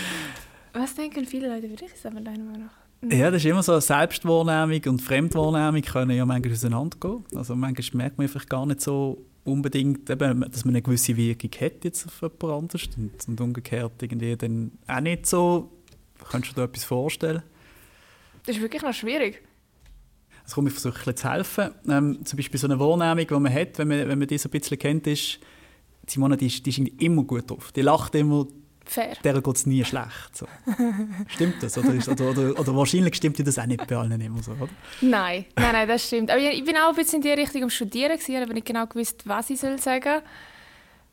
Was 0.74 0.96
denken 0.96 1.26
viele 1.26 1.48
Leute 1.48 1.68
über 1.68 1.78
dich, 1.78 1.94
ist 1.94 2.06
aber 2.06 2.20
deiner 2.20 2.44
Meinung 2.44 2.66
nach? 2.66 3.12
Ja, 3.12 3.32
das 3.32 3.44
ist 3.44 3.50
immer 3.50 3.64
so, 3.64 3.80
Selbstwahrnehmung 3.80 4.82
und 4.86 5.02
Fremdwahrnehmung 5.02 5.82
können 5.82 6.16
ja 6.16 6.26
manchmal 6.26 6.54
auseinandergehen. 6.54 7.24
Also 7.36 7.56
manchmal 7.56 7.98
merkt 7.98 8.18
man 8.18 8.26
einfach 8.26 8.46
gar 8.48 8.66
nicht 8.66 8.82
so, 8.82 9.26
unbedingt, 9.46 10.10
eben, 10.10 10.42
dass 10.52 10.66
man 10.66 10.74
eine 10.74 10.82
gewisse 10.82 11.16
Wirkung 11.18 11.52
hat 11.60 11.84
jetzt 11.84 12.06
auf 12.06 12.22
jemand 12.22 12.44
anderes 12.44 12.90
und, 12.98 13.28
und 13.28 13.42
umgekehrt 13.42 14.02
irgendwie 14.02 14.36
dann 14.36 14.72
auch 14.88 15.02
nicht 15.02 15.26
so. 15.26 15.70
Könntest 16.30 16.56
du 16.56 16.62
dir 16.62 16.66
etwas 16.66 16.86
vorstellen? 16.86 17.44
Das 18.46 18.56
ist 18.56 18.62
wirklich 18.62 18.82
noch 18.82 18.94
schwierig. 18.94 19.42
Also 20.44 20.56
komm, 20.56 20.68
ich 20.68 20.74
versuche 20.74 20.94
ein 20.94 20.98
bisschen 20.98 21.18
zu 21.18 21.32
helfen. 21.32 21.72
Ähm, 21.90 22.26
zum 22.26 22.38
Beispiel 22.38 22.60
so 22.60 22.68
eine 22.68 22.80
Wahrnehmung, 22.80 23.28
die 23.28 23.34
man 23.34 23.54
hat, 23.54 23.78
wenn 23.78 23.88
man, 23.88 24.08
wenn 24.08 24.20
man 24.20 24.28
die 24.28 24.38
so 24.38 24.50
ein 24.50 24.52
bisschen 24.52 24.78
kennt, 24.78 25.08
ist, 25.08 25.40
Simona, 26.06 26.36
die 26.36 26.48
ist, 26.48 26.66
die 26.66 26.70
ist 26.70 26.80
immer 27.02 27.24
gut 27.24 27.50
drauf. 27.50 27.72
Die 27.72 27.82
lacht 27.82 28.14
immer, 28.16 28.46
Fair. 28.86 29.16
der 29.24 29.42
geht 29.42 29.56
es 29.56 29.66
nie 29.66 29.86
schlecht. 29.86 30.36
So. 30.36 30.46
stimmt 31.28 31.64
das? 31.64 31.78
Oder, 31.78 31.94
ist, 31.94 32.10
oder, 32.10 32.30
oder, 32.32 32.60
oder, 32.60 32.76
wahrscheinlich 32.76 33.16
stimmt 33.16 33.46
das 33.48 33.58
auch 33.58 33.66
nicht 33.66 33.88
bei 33.88 33.96
allen 33.96 34.20
immer 34.20 34.44
so, 34.44 34.52
oder? 34.52 34.70
Nein, 35.00 35.46
nein, 35.56 35.72
nein, 35.72 35.88
das 35.88 36.08
stimmt. 36.08 36.30
Aber 36.30 36.40
ich, 36.40 36.60
ich 36.60 36.66
bin 36.66 36.76
auch 36.76 36.90
ein 36.90 36.96
bisschen 36.96 37.22
in 37.22 37.22
die 37.22 37.42
Richtung 37.42 37.64
am 37.64 37.70
Studieren, 37.70 38.18
gewesen, 38.18 38.44
aber 38.44 38.54
nicht 38.54 38.66
genau 38.66 38.86
gewusst, 38.86 39.22
was 39.26 39.50
ich 39.50 39.60
soll 39.60 39.80
sagen 39.80 40.22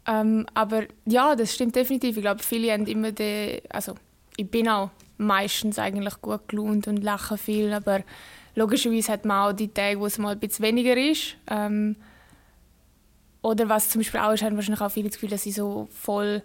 ähm, 0.07 0.47
Aber 0.55 0.85
ja, 1.07 1.37
das 1.37 1.55
stimmt 1.55 1.77
definitiv. 1.77 2.17
Ich 2.17 2.23
glaube, 2.23 2.43
viele 2.43 2.73
haben 2.73 2.87
immer 2.87 3.13
die... 3.13 3.63
Also, 3.69 3.95
ich 4.37 4.51
bin 4.51 4.69
auch 4.69 4.91
meistens 5.21 5.79
eigentlich 5.79 6.21
gut 6.21 6.49
gelaunt 6.49 6.89
und 6.89 7.03
lache 7.03 7.37
viel, 7.37 7.73
aber 7.73 8.03
logischerweise 8.55 9.13
hat 9.13 9.25
man 9.25 9.51
auch 9.51 9.53
die 9.53 9.69
Tage, 9.69 10.01
wo 10.01 10.07
es 10.07 10.19
mal 10.19 10.33
ein 10.33 10.41
bisschen 10.41 10.65
weniger 10.65 10.97
ist. 10.97 11.37
Ähm, 11.49 11.97
oder 13.43 13.69
was 13.69 13.89
zum 13.89 14.01
Beispiel 14.01 14.21
auch 14.21 14.33
ist, 14.33 14.43
haben 14.43 14.57
wahrscheinlich 14.57 14.81
auch 14.81 14.91
viele 14.91 15.09
das 15.09 15.15
Gefühl, 15.17 15.31
dass 15.31 15.47
ich 15.47 15.55
so 15.55 15.89
voll 15.93 16.43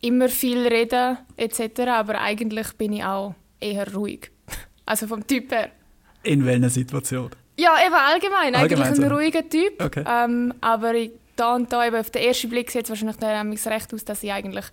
immer 0.00 0.28
viel 0.28 0.66
rede 0.66 1.18
etc. 1.36 1.80
Aber 1.88 2.20
eigentlich 2.20 2.72
bin 2.74 2.92
ich 2.92 3.04
auch 3.04 3.34
eher 3.60 3.92
ruhig. 3.94 4.30
Also 4.88 5.08
vom 5.08 5.26
Typ 5.26 5.50
her. 5.50 5.70
In 6.22 6.46
welcher 6.46 6.70
Situation? 6.70 7.30
Ja, 7.56 7.74
eben 7.84 7.92
allgemein. 7.92 8.54
Allgemein 8.54 8.86
eigentlich 8.86 9.02
ein 9.02 9.08
so. 9.10 9.16
ruhiger 9.16 9.48
Typ. 9.48 9.82
Okay. 9.82 10.04
Ähm, 10.06 10.54
aber 10.60 10.94
ich, 10.94 11.10
da 11.34 11.56
und 11.56 11.72
da, 11.72 11.84
eben 11.84 11.96
auf 11.96 12.10
den 12.10 12.22
ersten 12.22 12.50
Blick 12.50 12.70
sieht 12.70 12.84
es 12.84 12.90
wahrscheinlich 12.90 13.16
dann 13.16 13.52
recht 13.52 13.92
aus, 13.92 14.04
dass 14.04 14.22
ich 14.22 14.32
eigentlich 14.32 14.66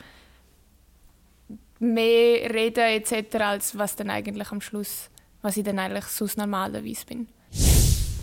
mehr 1.84 2.54
rede 2.54 2.82
etc., 2.82 3.36
als 3.36 3.78
was 3.78 3.96
dann 3.96 4.10
eigentlich 4.10 4.52
am 4.52 4.62
Schluss, 4.62 5.10
was 5.42 5.58
ich 5.58 5.64
dann 5.64 5.80
eigentlich 5.80 6.06
sonst 6.06 6.38
normalerweise 6.38 7.06
bin. 7.06 7.28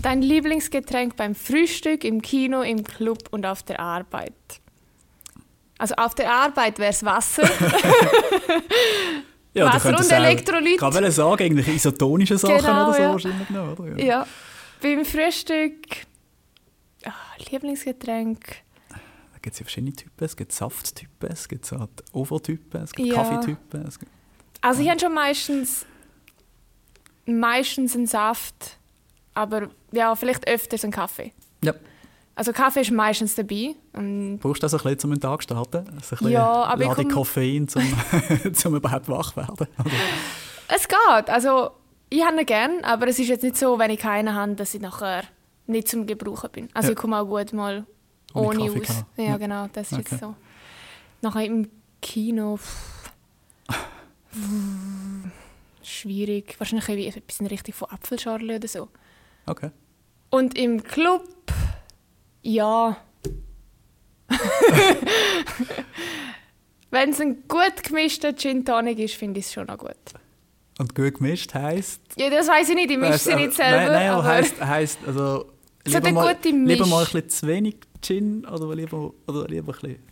Dein 0.02 0.22
Lieblingsgetränk 0.22 1.16
beim 1.16 1.34
Frühstück, 1.34 2.04
im 2.04 2.22
Kino, 2.22 2.62
im 2.62 2.82
Club 2.84 3.28
und 3.30 3.44
auf 3.44 3.62
der 3.62 3.80
Arbeit? 3.80 4.32
Also 5.78 5.94
auf 5.96 6.14
der 6.14 6.32
Arbeit 6.32 6.78
wäre 6.78 6.90
es 6.90 7.04
Wasser. 7.04 7.48
Ja, 9.52 9.64
du 9.66 9.74
Wasser 9.74 9.88
könntest 9.88 10.12
und 10.12 10.16
Elektrolyt. 10.16 10.78
Kann 10.78 10.94
man 10.94 11.10
sagen, 11.10 11.42
eigentlich 11.42 11.66
isotonische 11.66 12.38
Sachen 12.38 12.58
Genau, 12.58 12.84
oder 12.84 12.94
so 12.94 13.02
ja. 13.02 13.10
wahrscheinlich 13.10 13.50
noch, 13.50 13.78
oder? 13.80 13.98
ja. 13.98 14.26
Beim 14.80 15.04
Frühstück, 15.04 16.06
ah, 17.04 17.10
Lieblingsgetränk. 17.50 18.38
Gibt 19.42 19.54
es 19.54 19.60
ja 19.60 19.64
verschiedene 19.64 19.92
Typen. 19.94 20.24
Es 20.24 20.36
gibt 20.36 20.52
Safttypen, 20.52 21.30
es 21.30 21.48
gibt 21.48 21.64
so 21.66 21.88
Overtypen, 22.12 22.82
es 22.82 22.92
gibt 22.92 23.08
Ja. 23.08 23.14
Kaffeetypen. 23.14 23.86
Es 23.86 23.98
gibt 23.98 24.12
Also 24.60 24.82
ich 24.82 24.88
habe 24.90 25.00
schon 25.00 25.14
meistens, 25.14 25.86
meistens 27.26 27.94
einen 27.96 28.06
Saft, 28.06 28.78
aber 29.34 29.68
ja, 29.92 30.14
vielleicht 30.16 30.46
öfters 30.48 30.84
einen 30.84 30.92
Kaffee. 30.92 31.32
ja. 31.62 31.74
Also 32.36 32.52
Kaffee 32.54 32.80
ist 32.80 32.90
meistens 32.90 33.34
dabei. 33.34 33.74
Und 33.92 34.38
Brauchst 34.38 34.62
du 34.62 34.64
das 34.66 34.72
ein 34.72 34.80
bisschen, 34.94 35.10
um 35.10 35.14
den 35.16 35.20
Tag 35.20 35.42
zu 35.42 35.44
starten? 35.48 35.84
Also 35.94 36.24
ein 36.24 36.32
Ja, 36.32 36.46
aber 36.64 36.82
ich 36.82 36.88
Ladung 36.88 37.04
komm- 37.06 37.14
Koffein, 37.16 37.66
um 38.44 38.54
zum 38.54 38.74
überhaupt 38.76 39.08
wach 39.10 39.36
werden? 39.36 39.52
Oder? 39.78 39.90
es 40.68 40.88
geht. 40.88 41.28
Also 41.28 41.72
ich 42.08 42.24
habe 42.24 42.40
ihn 42.40 42.46
gerne, 42.46 42.82
aber 42.84 43.08
es 43.08 43.18
ist 43.18 43.28
jetzt 43.28 43.42
nicht 43.42 43.58
so, 43.58 43.78
wenn 43.78 43.90
ich 43.90 43.98
keinen 44.00 44.34
habe, 44.34 44.54
dass 44.54 44.72
ich 44.72 44.80
nachher 44.80 45.24
nicht 45.66 45.88
zum 45.88 46.06
Gebrauchen 46.06 46.48
bin. 46.50 46.68
Also 46.72 46.88
Ja. 46.88 46.92
ich 46.92 46.98
komme 46.98 47.18
auch 47.20 47.26
gut 47.26 47.52
mal 47.52 47.84
Ohne 48.34 48.60
ohne 48.60 48.80
aus. 48.80 49.04
Ja, 49.16 49.24
Ja. 49.24 49.36
genau, 49.36 49.66
das 49.72 49.92
ist 49.92 49.98
Okay. 49.98 50.06
jetzt 50.10 50.20
so. 50.20 50.34
Nachher 51.22 51.44
im 51.44 51.68
Kino... 52.00 52.56
pff, 52.56 53.10
schwierig. 55.82 56.54
Wahrscheinlich 56.58 56.88
irgendwie 56.88 57.08
etwas 57.18 57.40
in 57.40 57.46
Richtung 57.46 57.74
von 57.74 57.90
Apfelschorle 57.90 58.56
oder 58.56 58.68
so. 58.68 58.88
Okay. 59.46 59.70
Und 60.30 60.56
im 60.56 60.82
Club, 60.82 61.26
ja. 62.42 62.96
Wenn 66.90 67.10
es 67.10 67.20
ein 67.20 67.44
gut 67.48 67.82
gemischter 67.82 68.34
Gin 68.34 68.64
Tonic 68.64 68.98
ist, 68.98 69.14
finde 69.14 69.40
ich 69.40 69.46
es 69.46 69.52
schon 69.52 69.66
noch 69.66 69.78
gut. 69.78 69.94
Und 70.78 70.94
gut 70.94 71.14
gemischt 71.14 71.52
heisst? 71.54 72.00
Ja, 72.16 72.30
das 72.30 72.48
weiß 72.48 72.68
ich 72.70 72.74
nicht, 72.74 72.90
ich 72.90 72.98
mische 72.98 73.18
sie 73.18 73.34
nicht 73.34 73.52
selber. 73.52 73.76
Nein, 73.76 73.92
nein 73.92 74.10
aber 74.10 74.24
heisst, 74.24 74.60
heisst 74.60 74.98
also, 75.06 75.46
lieber, 75.84 76.12
mal, 76.12 76.36
lieber 76.42 76.86
mal 76.86 76.98
ein 77.00 77.04
bisschen 77.04 77.28
zu 77.28 77.46
wenig 77.46 77.76
Gin 78.02 78.46
oder 78.46 78.74
lieber, 78.74 79.12
oder 79.26 79.46
lieber 79.48 79.72
ein 79.74 79.80
bisschen 79.80 80.09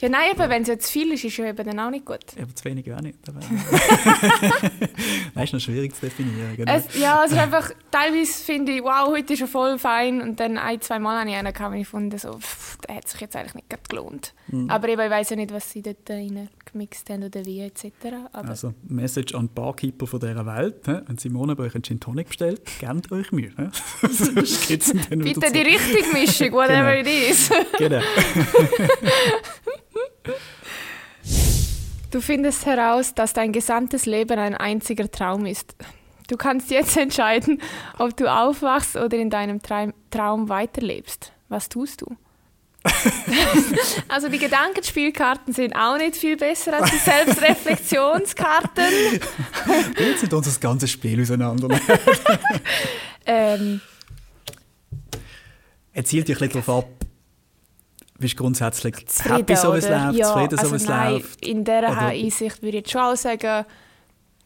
ja, 0.00 0.08
nein, 0.08 0.30
eben, 0.32 0.50
wenn 0.50 0.62
es 0.62 0.68
jetzt 0.68 0.90
viel 0.90 1.12
ist, 1.12 1.24
ist 1.24 1.36
ja 1.36 1.46
eben 1.46 1.64
dann 1.66 1.78
auch 1.80 1.90
nicht 1.90 2.04
gut. 2.04 2.18
eben 2.36 2.54
zu 2.54 2.64
wenig 2.64 2.92
auch 2.92 3.00
nicht. 3.00 3.18
das 5.34 5.44
ist 5.44 5.52
noch 5.52 5.60
schwierig 5.60 5.94
zu 5.94 6.02
definieren. 6.02 6.56
Genau. 6.56 6.72
Es, 6.72 6.98
ja, 6.98 7.22
es 7.24 7.32
ist 7.32 7.38
einfach, 7.38 7.70
teilweise 7.90 8.32
finde 8.44 8.72
ich, 8.72 8.82
wow, 8.82 9.08
heute 9.08 9.32
ist 9.34 9.40
er 9.42 9.46
voll 9.48 9.78
fein. 9.78 10.20
Und 10.20 10.40
dann 10.40 10.58
ein, 10.58 10.80
zwei 10.80 10.98
Mal 10.98 11.20
habe 11.20 11.30
ich 11.30 11.36
einen 11.36 11.52
gehabt, 11.52 11.74
wo 11.74 11.78
ich 11.78 11.86
fand, 11.88 12.18
so, 12.20 12.38
pff, 12.38 12.78
der 12.78 12.96
hat 12.96 13.08
sich 13.08 13.20
jetzt 13.20 13.36
eigentlich 13.36 13.54
nicht 13.54 13.70
gerade 13.70 13.82
gelohnt. 13.88 14.34
Mhm. 14.48 14.70
Aber 14.70 14.88
eben, 14.88 15.00
ich 15.02 15.10
weiß 15.10 15.30
ja 15.30 15.36
nicht, 15.36 15.52
was 15.52 15.70
sie 15.70 15.82
dort 15.82 16.08
rein 16.10 16.48
gemixt 16.64 17.10
haben 17.10 17.24
oder 17.24 17.44
wie, 17.44 17.60
etc. 17.60 17.86
Aber 18.32 18.48
Also, 18.48 18.72
Message 18.88 19.34
an 19.34 19.48
die 19.48 19.54
Barkeeper 19.54 20.06
von 20.06 20.20
dieser 20.20 20.46
Welt. 20.46 20.76
hä? 20.86 21.00
Wenn 21.06 21.18
Simone 21.18 21.54
bei 21.54 21.64
euch 21.64 21.74
einen 21.74 21.84
Gin 21.84 22.00
Tonic 22.00 22.28
bestellt, 22.28 22.62
gebt 22.80 23.12
euch 23.12 23.30
Mühe. 23.32 23.52
bitte 24.00 25.52
die 25.52 25.60
richtige 25.62 26.12
Mischung, 26.12 26.52
whatever 26.52 26.92
Genau. 26.92 27.00
it 27.00 27.30
is. 27.30 27.50
Genau. 27.78 28.00
Du 32.12 32.20
findest 32.20 32.66
heraus, 32.66 33.14
dass 33.14 33.32
dein 33.32 33.52
gesamtes 33.52 34.04
Leben 34.04 34.38
ein 34.38 34.54
einziger 34.54 35.10
Traum 35.10 35.46
ist. 35.46 35.74
Du 36.28 36.36
kannst 36.36 36.70
jetzt 36.70 36.96
entscheiden, 36.98 37.60
ob 37.98 38.16
du 38.16 38.30
aufwachst 38.30 38.96
oder 38.96 39.16
in 39.16 39.30
deinem 39.30 39.60
Traum, 39.62 40.48
weiterlebst. 40.48 41.32
Was 41.48 41.70
tust 41.70 42.02
du? 42.02 42.16
also 44.08 44.28
die 44.28 44.38
Gedankenspielkarten 44.38 45.54
sind 45.54 45.74
auch 45.74 45.96
nicht 45.96 46.16
viel 46.16 46.36
besser 46.36 46.80
als 46.80 46.90
die 46.90 46.98
Selbstreflexionskarten. 46.98 48.84
Jetzt 49.98 50.20
sind 50.20 50.34
unser 50.34 50.60
ganzes 50.60 50.90
Spiel 50.90 51.22
auseinander. 51.22 51.78
Ähm, 53.24 53.80
zielt 56.04 56.28
dich 56.28 56.42
ein 56.42 56.48
bisschen 56.48 56.74
ab, 56.74 56.88
bist 58.22 58.36
grundsätzlich 58.36 59.06
zufrieden, 59.06 59.36
happy, 59.36 59.56
so 59.56 59.74
wie 59.74 59.78
es 59.78 59.88
läuft, 59.88 60.14
ja, 60.14 60.26
zufrieden, 60.26 60.56
so 60.56 60.62
also 60.62 60.72
wie 60.72 60.76
es 60.76 60.88
nein, 60.88 61.12
läuft. 61.12 61.46
In 61.46 61.64
dieser 61.64 62.08
Hinsicht 62.08 62.62
würde 62.62 62.68
ich 62.68 62.74
jetzt 62.74 62.90
schon 62.90 63.02
auch 63.02 63.16
sagen, 63.16 63.66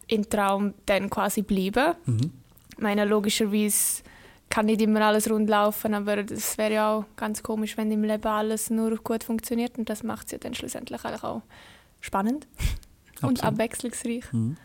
im 0.09 0.28
Traum 0.28 0.75
dann 0.87 1.11
quasi 1.11 1.42
bleiben. 1.42 1.95
Mhm. 2.04 2.33
Ich 2.73 2.78
meine, 2.78 3.04
logischerweise 3.04 4.02
kann 4.49 4.66
nicht 4.66 4.80
immer 4.80 5.00
alles 5.02 5.30
rund 5.30 5.49
laufen, 5.49 5.95
aber 5.95 6.23
das 6.23 6.56
wäre 6.59 6.73
ja 6.73 6.95
auch 6.95 7.04
ganz 7.16 7.42
komisch, 7.42 7.76
wenn 7.76 7.90
im 7.90 8.04
Leben 8.04 8.26
alles 8.26 8.71
nur 8.71 8.97
gut 8.97 9.25
funktioniert 9.25 9.78
und 9.78 9.88
das 9.88 10.02
macht 10.02 10.26
es 10.26 10.33
ja 10.33 10.38
dann 10.38 10.54
schlussendlich 10.54 11.04
auch 11.04 11.42
spannend 12.00 12.47
und 13.23 13.40
Absolut. 13.40 13.45
abwechslungsreich. 13.45 14.33
Mhm. 14.33 14.56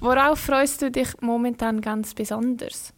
Worauf 0.00 0.38
freust 0.38 0.82
du 0.82 0.90
dich 0.90 1.08
momentan 1.20 1.80
ganz 1.80 2.14
besonders? 2.14 2.92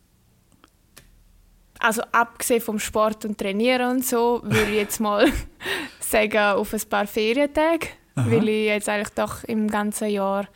Also 1.81 2.03
abgesehen 2.13 2.61
vom 2.61 2.79
Sport 2.79 3.25
und 3.25 3.39
Trainieren 3.39 3.91
und 3.91 4.05
so, 4.07 4.41
würde 4.43 4.71
ich 4.71 4.77
jetzt 4.77 5.01
mal 5.01 5.27
sagen, 6.01 6.39
auf 6.39 6.75
ein 6.75 6.81
paar 6.89 7.07
Ferientage, 7.07 7.89
Aha. 8.17 8.31
weil 8.31 8.49
ich 8.49 8.67
jetzt 8.67 8.89
eigentlich 8.89 9.11
doch 9.11 9.45
im 9.45 9.69
ganzen 9.69 10.09
Jahr 10.11 10.47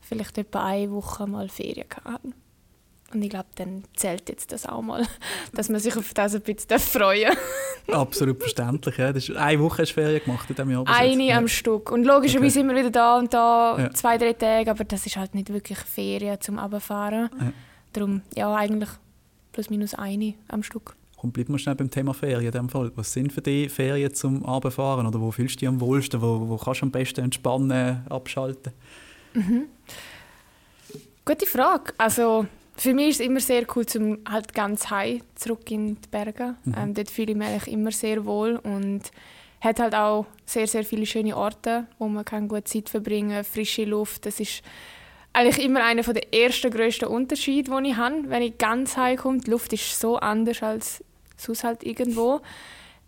vielleicht 0.00 0.38
etwa 0.38 0.64
eine 0.64 0.90
Woche 0.90 1.26
mal 1.26 1.48
Ferien 1.48 1.86
hatte. 2.04 2.28
Und 3.12 3.22
ich 3.22 3.28
glaube, 3.28 3.48
dann 3.56 3.84
zählt 3.94 4.28
jetzt 4.30 4.52
das 4.52 4.64
auch 4.64 4.80
mal, 4.82 5.06
dass 5.52 5.68
man 5.68 5.80
sich 5.80 5.96
auf 5.96 6.14
das 6.14 6.34
ein 6.34 6.42
bisschen 6.42 6.78
freuen 6.78 7.34
darf. 7.86 7.98
Absolut 7.98 8.40
verständlich. 8.40 8.96
Ja. 8.96 9.12
Das 9.12 9.28
ist, 9.28 9.36
eine 9.36 9.60
Woche 9.60 9.82
hast 9.82 9.90
du 9.90 9.94
Ferien 9.94 10.24
gemacht 10.24 10.48
in 10.48 10.56
diesem 10.56 10.70
Jahr. 10.70 10.84
Eine 10.86 11.24
ja. 11.24 11.38
am 11.38 11.48
Stück. 11.48 11.90
Und 11.90 12.04
logischerweise 12.04 12.60
immer 12.60 12.74
wieder 12.74 12.90
da 12.90 13.18
und 13.18 13.34
da, 13.34 13.76
Ja. 13.78 13.90
zwei, 13.90 14.16
drei 14.16 14.32
Tage, 14.32 14.70
aber 14.70 14.84
das 14.84 15.04
ist 15.04 15.16
halt 15.16 15.34
nicht 15.34 15.52
wirklich 15.52 15.78
Ferien 15.78 16.40
zum 16.40 16.58
Abfahren. 16.58 17.28
Ja. 17.38 17.52
Darum, 17.92 18.22
ja, 18.34 18.54
eigentlich 18.54 18.88
plus 19.52 19.70
minus 19.70 19.94
eine 19.94 20.34
am 20.48 20.62
Stück. 20.62 20.96
Komm, 21.16 21.30
bleib 21.30 21.48
mal 21.48 21.58
schnell 21.58 21.76
beim 21.76 21.90
Thema 21.90 22.14
Ferien 22.14 22.52
in 22.52 22.68
Fall. 22.68 22.90
Was 22.96 23.12
sind 23.12 23.32
für 23.32 23.42
dich 23.42 23.70
Ferien 23.70 24.12
zum 24.12 24.44
Abfahren? 24.44 25.06
Oder 25.06 25.20
wo 25.20 25.30
fühlst 25.30 25.56
du 25.56 25.58
dich 25.60 25.68
am 25.68 25.80
wohlsten? 25.80 26.20
Wo, 26.20 26.48
wo 26.48 26.56
kannst 26.56 26.80
du 26.80 26.86
am 26.86 26.90
besten 26.90 27.20
entspannen, 27.20 28.04
abschalten? 28.08 28.72
Gute 31.24 31.46
Frage. 31.46 31.94
Also 31.96 32.46
für 32.74 32.94
mich 32.94 33.10
ist 33.10 33.20
es 33.20 33.26
immer 33.26 33.40
sehr 33.40 33.64
cool, 33.76 33.86
zum 33.86 34.18
halt 34.28 34.52
ganz 34.54 34.90
high 34.90 35.22
zurück 35.36 35.70
in 35.70 35.94
die 35.94 36.08
Berge. 36.10 36.56
Mhm. 36.64 36.74
Ähm, 36.76 36.94
dort 36.94 37.10
fühle 37.10 37.32
ich 37.32 37.36
mich 37.36 37.46
eigentlich 37.46 37.72
immer 37.72 37.92
sehr 37.92 38.24
wohl 38.24 38.56
und 38.56 39.02
hat 39.60 39.78
halt 39.78 39.94
auch 39.94 40.26
sehr, 40.44 40.66
sehr 40.66 40.84
viele 40.84 41.06
schöne 41.06 41.36
Orte, 41.36 41.86
wo 41.98 42.08
man 42.08 42.24
kann 42.24 42.48
gut 42.48 42.66
Zeit 42.66 42.88
verbringen 42.88 43.30
kann, 43.30 43.44
frische 43.44 43.84
Luft. 43.84 44.26
Das 44.26 44.40
ist 44.40 44.62
eigentlich 45.32 45.64
immer 45.64 45.84
einer 45.84 46.02
der 46.02 46.34
ersten 46.34 46.70
grössten 46.70 47.06
Unterschiede, 47.06 47.70
die 47.70 47.88
ich 47.90 47.96
habe, 47.96 48.28
wenn 48.28 48.42
ich 48.42 48.58
ganz 48.58 48.96
high 48.96 49.18
komme. 49.18 49.38
Die 49.38 49.50
Luft 49.50 49.72
ist 49.72 49.98
so 49.98 50.16
anders 50.16 50.62
als 50.62 51.04
sonst 51.36 51.64
halt 51.64 51.82
irgendwo. 51.84 52.40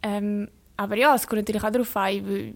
Ähm, 0.03 0.49
aber 0.77 0.97
ja, 0.97 1.15
es 1.15 1.27
kommt 1.27 1.43
natürlich 1.43 1.63
auch 1.63 1.71
darauf 1.71 1.97
an, 1.97 2.29
weil 2.29 2.55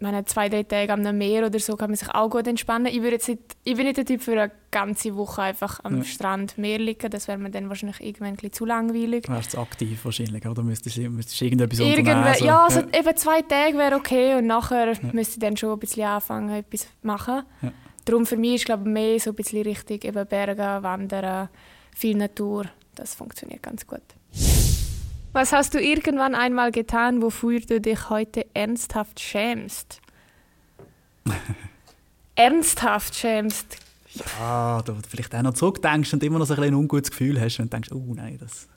meine, 0.00 0.24
zwei, 0.24 0.48
drei 0.48 0.64
Tage 0.64 0.92
am 0.92 1.02
Meer 1.16 1.46
oder 1.46 1.58
so 1.58 1.76
kann 1.76 1.90
man 1.90 1.96
sich 1.96 2.08
auch 2.10 2.28
gut 2.28 2.46
entspannen. 2.46 2.86
Ich, 2.86 3.00
würde 3.00 3.12
jetzt 3.12 3.28
nicht, 3.28 3.40
ich 3.62 3.76
bin 3.76 3.86
nicht 3.86 3.96
der 3.96 4.04
Typ 4.04 4.22
für 4.22 4.32
eine 4.32 4.50
ganze 4.70 5.14
Woche 5.16 5.42
einfach 5.42 5.80
am 5.84 5.98
ja. 5.98 6.04
Strand 6.04 6.58
Meer 6.58 6.78
liegen. 6.78 7.10
Das 7.10 7.28
wäre 7.28 7.38
mir 7.38 7.50
dann 7.50 7.68
wahrscheinlich 7.68 8.00
irgendwann 8.00 8.36
ein 8.42 8.52
zu 8.52 8.64
langweilig. 8.64 9.28
Wärst 9.28 9.54
du 9.54 9.58
aktiv 9.58 10.04
wahrscheinlich, 10.04 10.44
oder? 10.46 10.62
Müsstest 10.62 10.96
du, 10.96 11.08
müsstest 11.08 11.40
irgendetwas 11.40 11.78
Irgendwe 11.78 12.10
unternehmen? 12.10 12.34
So. 12.38 12.44
Ja, 12.44 12.64
also 12.64 12.80
ja. 12.80 13.00
eben 13.00 13.16
zwei 13.16 13.42
Tage 13.42 13.78
wäre 13.78 13.94
okay 13.94 14.34
und 14.34 14.46
nachher 14.46 14.92
ja. 14.92 14.98
müsste 15.12 15.34
ich 15.34 15.38
dann 15.38 15.56
schon 15.56 15.72
ein 15.72 15.78
bisschen 15.78 16.06
anfangen, 16.06 16.50
etwas 16.50 16.88
machen. 17.02 17.42
Ja. 17.62 17.72
Darum 18.04 18.26
für 18.26 18.36
mich 18.36 18.56
ist 18.56 18.66
glaube 18.66 18.88
mehr 18.88 19.18
so 19.18 19.30
ein 19.30 19.36
bisschen 19.36 19.62
richtig 19.62 20.04
eben 20.04 20.26
Berge, 20.26 20.82
Wandern, 20.82 21.48
viel 21.94 22.16
Natur. 22.16 22.66
Das 22.94 23.14
funktioniert 23.14 23.62
ganz 23.62 23.86
gut. 23.86 24.02
Was 25.32 25.52
hast 25.52 25.74
du 25.74 25.80
irgendwann 25.80 26.34
einmal 26.34 26.70
getan, 26.70 27.20
wofür 27.20 27.60
du 27.60 27.80
dich 27.80 28.08
heute 28.08 28.46
ernsthaft 28.54 29.18
schämst? 29.18 30.00
ernsthaft 32.36 33.16
schämst? 33.16 33.78
Ja, 34.38 34.80
du 34.82 34.94
vielleicht 35.08 35.34
auch 35.34 35.42
noch 35.42 35.54
zurückdenkst 35.54 36.12
und 36.12 36.22
immer 36.22 36.38
noch 36.38 36.46
so 36.46 36.54
ein, 36.54 36.62
ein 36.62 36.74
ungutes 36.74 37.10
Gefühl 37.10 37.40
hast 37.40 37.58
und 37.58 37.72
denkst, 37.72 37.90
oh 37.92 38.14
nein, 38.14 38.38
das... 38.38 38.68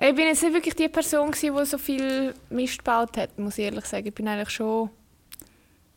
Ich 0.00 0.14
bin 0.14 0.26
jetzt 0.26 0.42
nicht 0.42 0.54
wirklich 0.54 0.74
die 0.74 0.88
Person, 0.88 1.30
die 1.32 1.52
so 1.64 1.78
viel 1.78 2.34
Mist 2.48 2.78
gebaut 2.78 3.16
hat, 3.18 3.38
muss 3.38 3.58
ich 3.58 3.66
ehrlich 3.66 3.84
sagen. 3.84 4.06
Ich 4.06 4.14
bin 4.14 4.26
eigentlich 4.26 4.50
schon 4.50 4.88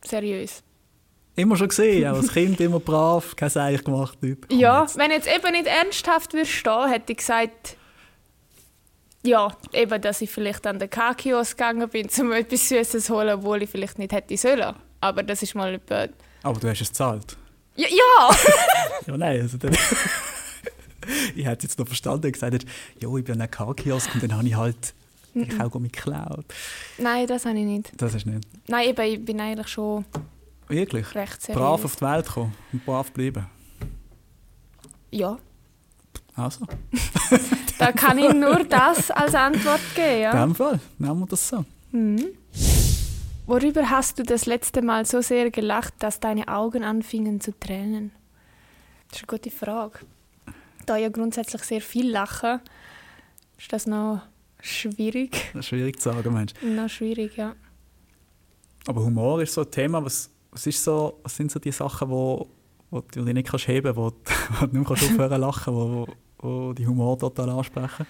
seriös. 0.02 0.62
Immer 1.36 1.56
schon 1.56 1.68
gesehen, 1.68 2.06
auch 2.08 2.16
als 2.16 2.32
Kind 2.32 2.60
immer 2.60 2.78
brav, 2.78 3.34
kein 3.34 3.50
Seich 3.50 3.82
gemacht. 3.82 4.22
Nicht. 4.22 4.52
Ja, 4.52 4.86
wenn 4.94 5.10
jetzt 5.10 5.28
eben 5.28 5.52
nicht 5.52 5.66
ernsthaft 5.66 6.32
würde 6.32 6.46
stehen, 6.46 6.88
hätte 6.88 7.12
ich 7.12 7.18
gesagt, 7.18 7.76
ja, 9.24 9.56
eben, 9.72 10.00
dass 10.00 10.20
ich 10.20 10.30
vielleicht 10.30 10.66
an 10.66 10.78
den 10.78 10.88
K-Kiosk 10.88 11.56
gegangen 11.56 11.88
bin, 11.88 12.08
um 12.20 12.32
etwas 12.32 12.68
Süßes 12.68 13.06
zu 13.06 13.14
holen, 13.14 13.38
obwohl 13.38 13.62
ich 13.62 13.70
vielleicht 13.70 13.98
nicht 13.98 14.12
hätte 14.12 14.36
sollen. 14.36 14.76
Aber 15.00 15.22
das 15.22 15.42
ist 15.42 15.54
mal 15.54 15.74
etwa... 15.74 16.06
Aber 16.42 16.60
du 16.60 16.68
hast 16.68 16.82
es 16.82 16.88
gezahlt? 16.88 17.36
Ja! 17.74 17.88
Ja, 17.88 18.36
ja 19.06 19.16
nein, 19.16 19.40
also 19.40 19.56
dann... 19.58 19.72
ich 21.34 21.46
hätte 21.46 21.66
jetzt 21.66 21.78
noch 21.78 21.86
verstanden, 21.86 22.30
gesagt, 22.30 22.64
ja, 23.00 23.08
ich 23.16 23.24
bin 23.24 23.32
an 23.32 23.38
den 23.40 23.50
K-Kiosk 23.50 24.14
und 24.14 24.22
dann 24.22 24.36
habe 24.36 24.46
ich 24.46 24.54
halt 24.54 24.94
die 25.34 25.48
Kaugummi 25.48 25.88
geklaut. 25.88 26.44
Nein, 26.98 27.26
das 27.26 27.44
habe 27.44 27.58
ich 27.58 27.64
nicht. 27.64 27.92
Das 27.96 28.14
hast 28.14 28.24
du 28.24 28.30
nicht? 28.30 28.46
Nein, 28.68 28.90
eben, 28.90 29.02
ich 29.02 29.24
bin 29.24 29.40
eigentlich 29.40 29.68
schon 29.68 30.04
Wirklich? 30.68 31.14
recht 31.14 31.42
seriös. 31.42 31.60
Brav 31.60 31.84
auf 31.84 31.96
die 31.96 32.02
Welt 32.02 32.26
kommen 32.26 32.54
und 32.72 32.84
brav 32.84 33.12
bleiben? 33.12 33.46
Ja. 35.10 35.38
Also. 36.36 36.66
da 37.78 37.92
kann 37.92 38.18
ich 38.18 38.32
nur 38.32 38.64
das 38.64 39.10
als 39.10 39.34
Antwort 39.34 39.80
geben. 39.94 40.20
Ja? 40.22 40.32
In 40.32 40.48
dem 40.48 40.54
Fall 40.54 40.80
nehmen 40.98 41.20
wir 41.20 41.26
das 41.26 41.48
so. 41.48 41.64
Mhm. 41.92 42.26
Worüber 43.46 43.90
hast 43.90 44.18
du 44.18 44.22
das 44.22 44.46
letzte 44.46 44.80
Mal 44.80 45.04
so 45.04 45.20
sehr 45.20 45.50
gelacht, 45.50 45.94
dass 45.98 46.18
deine 46.18 46.48
Augen 46.48 46.82
anfingen 46.82 47.40
zu 47.40 47.52
tränen? 47.58 48.10
Das 49.08 49.18
ist 49.20 49.28
eine 49.28 49.38
gute 49.38 49.50
Frage. 49.50 49.98
Da 50.86 50.96
ja 50.96 51.08
grundsätzlich 51.08 51.62
sehr 51.62 51.80
viel 51.80 52.10
lachen, 52.10 52.60
ist 53.58 53.72
das 53.72 53.86
noch 53.86 54.22
schwierig. 54.60 55.52
Schwierig 55.60 56.00
zu 56.00 56.10
sagen, 56.10 56.32
meinst 56.32 56.56
du? 56.60 56.66
Noch 56.66 56.88
schwierig, 56.88 57.36
ja. 57.36 57.54
Aber 58.86 59.02
Humor 59.02 59.40
ist 59.42 59.54
so 59.54 59.62
ein 59.62 59.70
Thema, 59.70 60.04
was, 60.04 60.30
was, 60.54 60.66
ist 60.66 60.82
so, 60.82 61.20
was 61.22 61.36
sind 61.36 61.50
so 61.50 61.58
die 61.58 61.72
Sachen, 61.72 62.08
wo, 62.08 62.46
wo 62.90 63.00
du 63.00 63.22
nicht 63.22 63.48
kannst 63.48 63.68
heben 63.68 63.94
kannst, 63.94 63.98
wo, 63.98 64.12
wo 64.60 64.66
du 64.66 64.78
nicht 64.78 64.88
mehr 64.88 64.90
aufhören 64.90 65.30
kannst 65.30 65.40
lachen, 65.40 65.74
wo, 65.74 66.06
wo 66.38 66.72
die 66.72 66.86
Humor 66.86 67.18
total 67.18 67.50
ansprechen? 67.50 68.06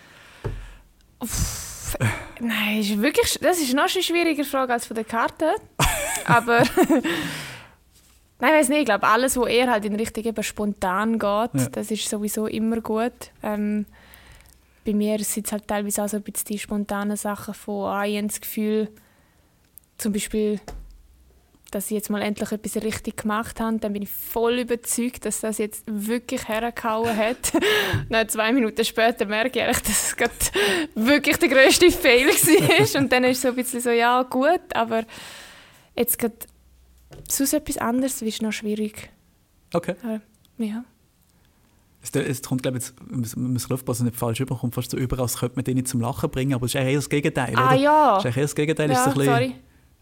Uff, 1.20 1.96
nein, 2.40 2.80
ist 2.80 3.00
wirklich, 3.00 3.38
das 3.40 3.58
ist 3.58 3.74
noch 3.74 3.92
eine 3.92 4.02
schwierigere 4.02 4.44
Frage 4.44 4.74
als 4.74 4.86
von 4.86 4.94
der 4.94 5.04
Karte. 5.04 5.54
Aber 6.26 6.62
Nein, 8.40 8.50
ich 8.52 8.60
weiß 8.60 8.68
nicht. 8.68 8.80
Ich 8.80 8.84
glaube, 8.86 9.06
alles, 9.06 9.36
was 9.36 9.48
eher 9.48 9.70
halt 9.70 9.84
in 9.84 9.94
Richtung 9.94 10.24
eben 10.24 10.42
spontan 10.42 11.12
geht, 11.12 11.20
ja. 11.54 11.68
das 11.72 11.90
ist 11.90 12.08
sowieso 12.08 12.46
immer 12.46 12.80
gut. 12.80 13.30
Ähm, 13.42 13.86
bei 14.84 14.92
mir 14.92 15.18
sind 15.20 15.46
es 15.46 15.52
halt 15.52 15.66
teilweise 15.66 16.02
auch 16.02 16.08
so 16.08 16.18
ein 16.18 16.22
bisschen 16.22 16.48
die 16.48 16.58
spontanen 16.58 17.16
Sachen 17.16 17.54
von, 17.54 17.86
ah, 17.86 18.04
ich 18.04 18.20
das 18.26 18.40
Gefühl, 18.40 18.90
zum 19.96 20.12
Beispiel 20.12 20.60
dass 21.74 21.86
ich 21.86 21.90
jetzt 21.92 22.08
mal 22.08 22.22
endlich 22.22 22.52
etwas 22.52 22.82
richtig 22.82 23.16
gemacht 23.16 23.60
habe, 23.60 23.78
dann 23.78 23.92
bin 23.92 24.02
ich 24.02 24.10
voll 24.10 24.60
überzeugt, 24.60 25.24
dass 25.24 25.40
das 25.40 25.58
jetzt 25.58 25.84
wirklich 25.86 26.46
hergehauen 26.48 27.16
hat. 27.16 27.52
dann 28.10 28.28
zwei 28.28 28.52
Minuten 28.52 28.84
später 28.84 29.26
merke 29.26 29.68
ich 29.68 29.78
dass 29.80 30.08
es 30.08 30.16
gerade 30.16 30.32
wirklich 30.94 31.36
der 31.38 31.48
grösste 31.48 31.90
Fehler 31.90 32.32
war. 32.32 33.00
Und 33.00 33.10
dann 33.10 33.24
ist 33.24 33.38
es 33.38 33.42
so 33.42 33.48
ein 33.48 33.56
bisschen 33.56 33.80
so, 33.80 33.90
ja 33.90 34.22
gut, 34.22 34.60
aber 34.74 35.04
jetzt 35.96 36.18
gerade 36.18 36.36
sonst 37.28 37.52
etwas 37.54 37.78
anderes 37.78 38.22
ist 38.22 38.42
noch 38.42 38.52
schwierig. 38.52 39.10
Okay. 39.72 39.96
Aber, 40.02 40.20
ja. 40.58 40.84
Es, 42.02 42.10
es 42.14 42.42
kommt, 42.42 42.62
glaube 42.62 42.78
ich, 42.78 42.84
jetzt, 42.84 43.36
man 43.36 43.52
muss 43.52 43.70
aufpassen, 43.70 44.04
nicht 44.04 44.16
falsch 44.16 44.38
überkommt, 44.38 44.74
fast 44.74 44.90
so 44.90 44.96
über, 44.96 45.18
als 45.18 45.38
könnte 45.38 45.56
man 45.56 45.64
den 45.64 45.76
nicht 45.76 45.88
zum 45.88 46.00
Lachen 46.00 46.30
bringen, 46.30 46.54
aber 46.54 46.66
es 46.66 46.74
ist 46.74 46.80
eher 46.80 46.94
das 46.94 47.08
Gegenteil. 47.08 47.54
Ah 47.56 47.72
oder? 47.72 47.74
ja. 47.80 48.18
Es 48.18 48.24
ist 48.24 48.36
eher 48.36 48.42
das 48.42 48.54
Gegenteil. 48.54 48.90
Ja, 48.90 48.96
ist 48.96 49.04
so 49.04 49.10
ein 49.10 49.16
bisschen, 49.16 49.32
sorry. 49.32 49.54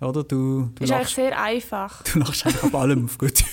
Oder? 0.02 0.24
Du, 0.24 0.70
du 0.74 0.84
ist 0.84 0.90
lachst, 0.90 0.92
eigentlich 0.92 1.14
sehr 1.14 1.40
einfach. 1.40 2.02
Du 2.02 2.18
lachst 2.18 2.44
einfach 2.46 2.64
auf 2.64 2.74
allem 2.74 3.04
auf 3.04 3.18
gut. 3.18 3.44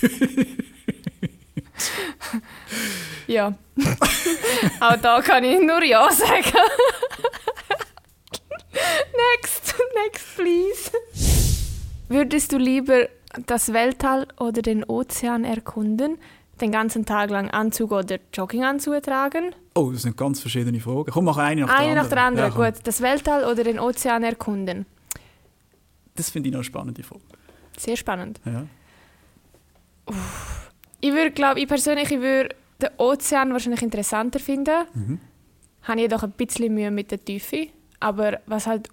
ja. 3.26 3.54
Auch 4.80 4.96
da 4.96 5.20
kann 5.22 5.44
ich 5.44 5.60
nur 5.60 5.82
Ja 5.84 6.10
sagen. 6.10 6.44
next, 8.72 9.74
next, 10.04 10.36
please. 10.36 10.90
Würdest 12.08 12.52
du 12.52 12.58
lieber 12.58 13.08
das 13.46 13.72
Weltall 13.72 14.26
oder 14.38 14.62
den 14.62 14.84
Ozean 14.84 15.44
erkunden? 15.44 16.18
Den 16.60 16.72
ganzen 16.72 17.06
Tag 17.06 17.30
lang 17.30 17.48
Anzug 17.50 17.92
oder 17.92 18.18
Jogginganzug 18.34 19.02
tragen? 19.02 19.54
Oh, 19.74 19.92
das 19.92 20.02
sind 20.02 20.16
ganz 20.16 20.40
verschiedene 20.40 20.80
Fragen. 20.80 21.10
Komm, 21.10 21.24
mach 21.24 21.38
eine 21.38 21.62
nach 21.62 21.68
der 21.68 21.76
anderen. 21.76 21.90
Eine 21.92 22.02
nach 22.02 22.08
der 22.10 22.22
anderen, 22.22 22.52
ja, 22.52 22.70
gut. 22.70 22.80
Das 22.84 23.00
Weltall 23.00 23.44
oder 23.44 23.64
den 23.64 23.78
Ozean 23.78 24.24
erkunden? 24.24 24.84
Das 26.14 26.30
finde 26.30 26.48
ich 26.48 26.52
noch 26.52 26.58
eine 26.58 26.64
spannende 26.64 27.02
Frage. 27.02 27.22
Sehr 27.78 27.96
spannend. 27.96 28.40
Ja. 28.44 28.66
Uff. 30.06 30.72
Ich 31.00 31.12
würde, 31.12 31.30
glaube 31.30 31.60
ich 31.60 31.68
persönlich, 31.68 32.10
ich 32.10 32.20
würde 32.20 32.54
den 32.80 32.90
Ozean 32.98 33.52
wahrscheinlich 33.52 33.82
interessanter 33.82 34.38
finden. 34.38 34.84
Mhm. 34.94 35.20
Habe 35.82 36.00
jedoch 36.00 36.22
ein 36.22 36.32
bisschen 36.32 36.74
Mühe 36.74 36.90
mit 36.90 37.10
der 37.10 37.24
Tiefe. 37.24 37.68
Aber 38.00 38.40
was 38.46 38.66
halt 38.66 38.88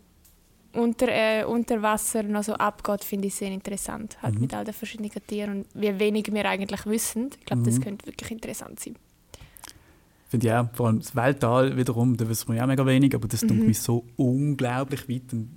unter, 0.73 1.07
äh, 1.09 1.43
unter 1.43 1.81
Wasser 1.81 2.23
noch 2.23 2.43
so 2.43 2.53
abgeht, 2.53 3.03
finde 3.03 3.27
ich 3.27 3.35
sehr 3.35 3.51
interessant. 3.51 4.17
Halt 4.21 4.35
mhm. 4.35 4.41
mit 4.41 4.53
all 4.53 4.63
den 4.63 4.73
verschiedenen 4.73 5.11
Tieren 5.25 5.57
und 5.57 5.65
wie 5.73 5.99
wenig 5.99 6.31
wir 6.31 6.45
eigentlich 6.45 6.85
wissen. 6.85 7.29
Ich 7.39 7.45
glaube, 7.45 7.61
mhm. 7.61 7.65
das 7.65 7.81
könnte 7.81 8.05
wirklich 8.05 8.31
interessant 8.31 8.79
sein. 8.79 8.95
Finde 10.29 10.47
ich 10.47 10.53
auch. 10.53 10.67
Vor 10.73 10.87
allem 10.87 10.99
das 10.99 11.15
Weltall 11.15 11.75
wiederum, 11.77 12.15
da 12.15 12.27
wissen 12.27 12.49
wir 12.49 12.55
ja 12.55 12.67
mega 12.67 12.85
wenig, 12.85 13.15
aber 13.15 13.27
das 13.27 13.43
mhm. 13.43 13.47
tut 13.47 13.57
mich 13.59 13.79
so 13.79 14.05
unglaublich 14.17 15.09
weit. 15.09 15.33
Und 15.33 15.55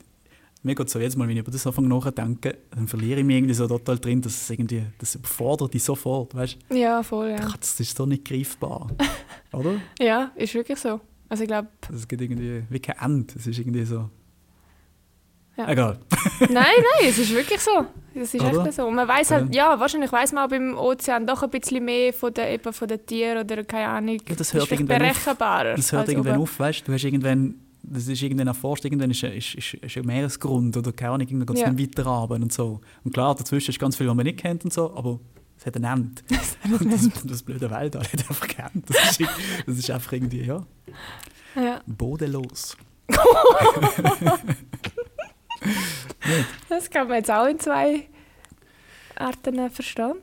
mir 0.63 0.75
geht 0.75 0.91
so 0.91 0.99
jedes 0.99 1.17
Mal, 1.17 1.27
wenn 1.27 1.37
ich 1.37 1.43
über 1.43 1.51
das 1.51 1.67
anfange 1.67 1.89
nachzudenken, 1.89 2.53
dann 2.71 2.87
verliere 2.87 3.21
ich 3.21 3.27
mich 3.27 3.37
irgendwie 3.37 3.55
so 3.55 3.67
total 3.67 3.99
drin, 3.99 4.21
dass 4.21 4.43
es 4.43 4.51
irgendwie, 4.51 4.85
das 4.99 5.15
überfordert 5.15 5.73
dich 5.73 5.83
sofort, 5.83 6.35
weißt? 6.35 6.59
Ja, 6.73 7.03
voll, 7.03 7.31
ja. 7.31 7.49
Das 7.59 7.81
ist 7.81 7.97
so 7.97 8.05
nicht 8.05 8.25
greifbar, 8.25 8.89
oder? 9.53 9.81
Ja, 9.99 10.33
ist 10.35 10.55
wirklich 10.55 10.79
so. 10.79 11.01
Also 11.29 11.45
ich 11.45 11.49
glaube... 11.49 11.69
Es 11.95 12.07
gibt 12.07 12.21
irgendwie 12.21 12.63
wie 12.69 12.81
kein 12.81 12.97
Ende, 13.01 13.35
es 13.37 13.47
ist 13.47 13.59
irgendwie 13.59 13.85
so... 13.85 14.11
Ja. 15.57 15.69
Egal. 15.69 15.99
nein, 16.41 16.53
nein, 16.53 17.09
es 17.09 17.19
ist 17.19 17.35
wirklich 17.35 17.61
so. 17.61 17.85
Es 18.15 18.33
ist 18.35 18.43
oder? 18.43 18.65
echt 18.65 18.75
so. 18.75 18.87
Und 18.87 18.95
man 18.95 19.07
weiß 19.07 19.31
halt, 19.33 19.55
ja, 19.55 19.79
wahrscheinlich 19.79 20.11
weiß 20.11 20.33
man 20.33 20.45
auch 20.45 20.49
beim 20.49 20.77
Ozean 20.79 21.27
doch 21.27 21.43
ein 21.43 21.51
bisschen 21.51 21.85
mehr 21.85 22.15
von 22.15 22.33
den, 22.33 22.55
eben 22.55 22.73
von 22.73 22.89
den 22.89 23.05
Tieren 23.05 23.39
oder 23.39 23.63
keine 23.65 23.89
Ahnung. 23.89 24.19
Ja, 24.27 24.35
das 24.37 24.55
hört 24.55 24.71
irgendwann 24.71 24.99
berechenbarer. 25.01 25.71
Auf. 25.73 25.77
Das 25.77 25.93
hört 25.93 26.09
irgendwann 26.09 26.35
oben. 26.35 26.43
auf, 26.43 26.59
weißt 26.59 26.81
du? 26.81 26.85
Du 26.87 26.93
hast 26.95 27.05
irgendwann 27.05 27.57
das 27.83 28.09
ist 28.09 28.23
irgendwann 28.23 28.47
erforscht, 28.47 28.85
irgendwann 28.85 29.11
ist, 29.11 29.23
ist, 29.23 29.55
ist, 29.55 29.75
ist 29.75 29.97
ein 29.97 30.07
Meeresgrund 30.07 30.77
oder 30.77 30.93
keine 30.93 31.13
Ahnung, 31.13 31.27
irgendwann 31.27 31.47
geht 31.47 31.57
es 31.57 31.63
ja. 31.63 31.79
weiter 31.79 32.07
runter 32.07 32.35
und 32.35 32.53
so. 32.53 32.81
Und 33.05 33.13
klar, 33.15 33.35
dazwischen 33.35 33.71
ist 33.71 33.79
ganz 33.79 33.97
viel, 33.97 34.07
was 34.09 34.15
man 34.15 34.25
nicht 34.25 34.39
kennt 34.39 34.65
und 34.65 34.73
so, 34.73 34.95
aber 34.95 35.21
es 35.57 35.67
hat 35.67 35.77
ein 35.77 35.85
Ende. 35.85 36.23
und 36.81 36.93
das, 36.93 37.09
das 37.25 37.43
blöde 37.43 37.71
Weltall 37.71 38.03
hat 38.03 38.13
einfach 38.13 38.47
kennt. 38.47 38.89
Das 38.89 39.19
ist, 39.19 39.31
das 39.67 39.79
ist 39.79 39.91
einfach 39.91 40.13
irgendwie, 40.13 40.43
ja, 40.43 40.65
ja. 41.57 41.81
bodenlos. 41.87 42.77
das 46.69 46.89
kann 46.91 47.09
man 47.09 47.17
jetzt 47.17 47.31
auch 47.31 47.47
in 47.47 47.59
zwei 47.59 48.09
Arten 49.17 49.71
verstehen. 49.71 50.15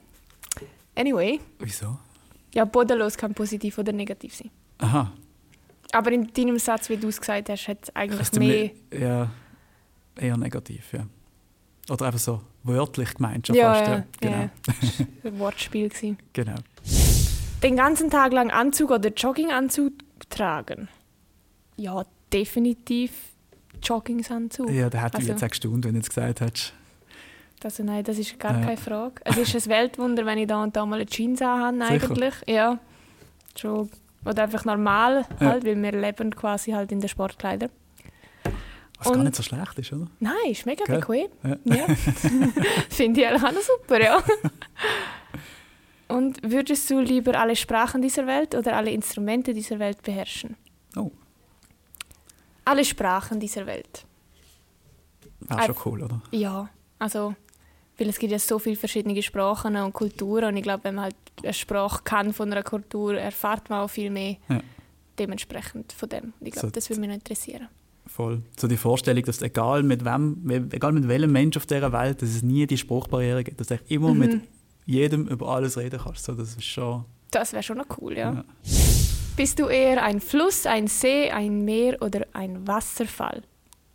Anyway. 0.95 1.39
Wieso? 1.59 1.97
Ja, 2.53 2.65
bodenlos 2.65 3.17
kann 3.17 3.33
positiv 3.33 3.77
oder 3.77 3.91
negativ 3.91 4.35
sein. 4.35 4.49
Aha. 4.79 5.11
Aber 5.93 6.11
in 6.11 6.31
deinem 6.33 6.59
Satz, 6.59 6.89
wie 6.89 6.97
du 6.97 7.07
es 7.07 7.19
gesagt 7.19 7.49
hast, 7.49 7.67
hat 7.67 7.77
es 7.83 7.95
eigentlich 7.95 8.31
mehr... 8.33 8.71
Ja, 8.91 9.29
eher 10.19 10.37
negativ, 10.37 10.91
ja. 10.93 11.05
Oder 11.89 12.07
einfach 12.07 12.19
so 12.19 12.41
wörtlich 12.63 13.13
gemeint 13.13 13.47
schon 13.47 13.55
ja, 13.55 13.73
fast. 13.73 13.87
Ja, 13.87 13.95
ja. 13.97 14.03
Genau. 14.19 14.35
Ja, 14.37 15.05
ein 15.31 15.39
Wortspiel. 15.39 15.87
Gewesen. 15.89 16.17
Genau. 16.33 16.55
Den 17.63 17.75
ganzen 17.77 18.09
Tag 18.09 18.33
lang 18.33 18.51
Anzug 18.51 18.91
oder 18.91 19.09
Jogginganzug 19.09 19.93
tragen? 20.29 20.89
Ja, 21.77 22.03
definitiv 22.33 23.11
Joggingsanzug. 23.81 24.69
Ja, 24.69 24.89
da 24.89 24.97
hätte 24.99 25.17
ich 25.17 25.29
Also- 25.29 25.31
jetzt 25.31 25.43
auch 25.43 25.49
gestaunt, 25.49 25.85
wenn 25.85 25.93
du 25.93 25.99
jetzt 25.99 26.09
gesagt 26.09 26.41
hättest. 26.41 26.73
Also 27.63 27.83
nein, 27.83 28.03
das 28.03 28.17
ist 28.19 28.37
gar 28.39 28.53
Ja. 28.59 28.65
keine 28.65 28.77
Frage. 28.77 29.15
Es 29.25 29.37
ist 29.37 29.55
ein 29.55 29.71
Weltwunder, 29.71 30.25
wenn 30.25 30.37
ich 30.37 30.47
da 30.47 30.61
und 30.61 30.75
da 30.75 30.85
mal 30.85 30.97
eine 30.97 31.05
Jeans 31.07 31.41
anhabe, 31.41 31.77
Sicher. 31.99 32.11
eigentlich. 32.11 32.33
Ja. 32.47 32.79
Schon. 33.55 33.89
Oder 34.25 34.43
einfach 34.43 34.65
normal, 34.65 35.25
Ja. 35.39 35.47
halt, 35.47 35.65
weil 35.65 35.81
wir 35.81 35.91
leben 35.91 36.35
quasi 36.35 36.71
halt 36.71 36.91
in 36.91 36.99
den 36.99 37.09
Sportkleidern. 37.09 37.69
Was 38.97 39.05
gar 39.07 39.17
Und- 39.17 39.23
nicht 39.25 39.35
so 39.35 39.43
schlecht 39.43 39.77
ist, 39.77 39.93
oder? 39.93 40.07
Nein, 40.19 40.33
ist 40.49 40.65
mega 40.65 40.83
Gell? 40.85 40.99
bequem. 40.99 41.27
Ja. 41.43 41.57
Ja. 41.65 41.85
Finde 42.89 43.21
ich 43.21 43.27
eigentlich 43.27 43.43
auch 43.43 43.51
noch 43.53 43.61
super, 43.61 44.01
ja. 44.01 44.23
Und 46.07 46.39
würdest 46.41 46.89
du 46.89 46.99
lieber 46.99 47.37
alle 47.39 47.55
Sprachen 47.55 48.01
dieser 48.01 48.25
Welt 48.27 48.55
oder 48.55 48.75
alle 48.77 48.91
Instrumente 48.91 49.53
dieser 49.53 49.77
Welt 49.79 50.01
beherrschen? 50.03 50.55
Oh. 50.95 51.11
Alle 52.65 52.85
Sprachen 52.85 53.39
dieser 53.39 53.65
Welt. 53.65 54.05
Wäre 55.41 55.63
schon 55.65 55.75
cool, 55.85 56.03
oder? 56.03 56.21
Ja, 56.31 56.69
also, 56.97 57.35
weil 57.97 58.09
es 58.09 58.19
gibt 58.19 58.31
ja 58.31 58.39
so 58.39 58.59
viele 58.59 58.75
verschiedene 58.75 59.21
Sprachen 59.23 59.75
und 59.75 59.93
Kulturen 59.93 60.45
und 60.45 60.57
ich 60.57 60.63
glaube, 60.63 60.83
wenn 60.85 60.95
man 60.95 61.05
halt 61.05 61.15
eine 61.43 61.53
Sprache 61.53 62.01
kann 62.03 62.33
von 62.33 62.51
einer 62.51 62.63
Kultur, 62.63 63.17
erfahrt 63.17 63.69
man 63.69 63.79
auch 63.81 63.89
viel 63.89 64.09
mehr 64.09 64.35
Ja. 64.49 64.59
dementsprechend 65.19 65.93
von 65.93 66.09
dem. 66.09 66.33
Ich 66.41 66.51
glaube, 66.51 66.67
So- 66.67 66.71
das 66.71 66.89
würde 66.89 66.99
mich 67.01 67.09
noch 67.09 67.15
interessieren. 67.15 67.67
Voll. 68.05 68.41
So 68.57 68.67
die 68.67 68.77
Vorstellung, 68.77 69.23
dass 69.23 69.41
egal 69.41 69.83
mit 69.83 70.05
wem, 70.05 70.49
egal 70.71 70.93
mit 70.93 71.07
welchem 71.07 71.31
Mensch 71.31 71.57
auf 71.57 71.65
dieser 71.65 71.91
Welt, 71.91 72.21
dass 72.21 72.29
es 72.29 72.41
nie 72.43 72.65
die 72.65 72.77
Spruchbarriere 72.77 73.43
gibt, 73.43 73.59
dass 73.59 73.67
du 73.67 73.77
immer 73.89 74.13
Mhm. 74.13 74.19
mit 74.19 74.41
jedem 74.85 75.27
über 75.27 75.49
alles 75.49 75.77
reden 75.77 75.99
kannst. 76.01 76.23
So, 76.23 76.33
das 76.33 76.49
ist 76.55 76.63
schon. 76.63 77.03
Das 77.31 77.51
wäre 77.51 77.63
schon 77.63 77.77
noch 77.77 77.97
cool, 77.99 78.17
ja. 78.17 78.31
Ja. 78.33 78.43
Bist 79.35 79.59
du 79.59 79.67
eher 79.67 80.01
ein 80.03 80.21
Fluss, 80.21 80.65
ein 80.65 80.87
See, 80.87 81.29
ein 81.29 81.65
Meer 81.65 82.01
oder 82.01 82.25
ein 82.33 82.65
Wasserfall? 82.67 83.43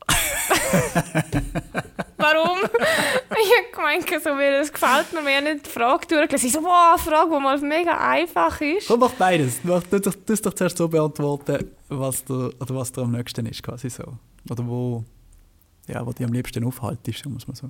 Warum? 2.22 2.58
ich 2.62 3.52
habe 3.58 3.72
gemeint, 3.74 4.08
so, 4.22 4.30
das 4.30 4.72
gefällt 4.72 5.12
mir, 5.12 5.26
wir 5.26 5.36
haben 5.36 5.44
nicht 5.44 5.66
die 5.66 5.70
Frage 5.70 6.06
durchgelesen. 6.06 6.46
Ich 6.46 6.52
so, 6.52 6.62
wow, 6.62 6.92
eine 6.92 6.98
Frage, 6.98 7.30
die 7.34 7.42
mal 7.42 7.58
mega 7.58 7.98
einfach 7.98 8.60
ist. 8.60 8.86
Komm, 8.86 9.00
mach 9.00 9.12
beides. 9.12 9.60
Du 9.62 9.68
doch, 9.68 10.14
du 10.14 10.36
doch 10.36 10.54
zuerst 10.54 10.76
so 10.76 10.88
beantworten, 10.88 11.72
was 11.88 12.24
dir, 12.24 12.52
oder 12.60 12.74
was 12.76 12.92
dir 12.92 13.02
am 13.02 13.10
nächsten 13.10 13.44
ist, 13.46 13.62
quasi 13.62 13.90
so. 13.90 14.04
Oder 14.48 14.66
wo, 14.66 15.04
ja, 15.88 16.06
wo 16.06 16.12
dich 16.12 16.24
am 16.24 16.32
liebsten 16.32 16.64
aufhaltest, 16.64 17.26
muss 17.26 17.46
man 17.46 17.56
so. 17.56 17.66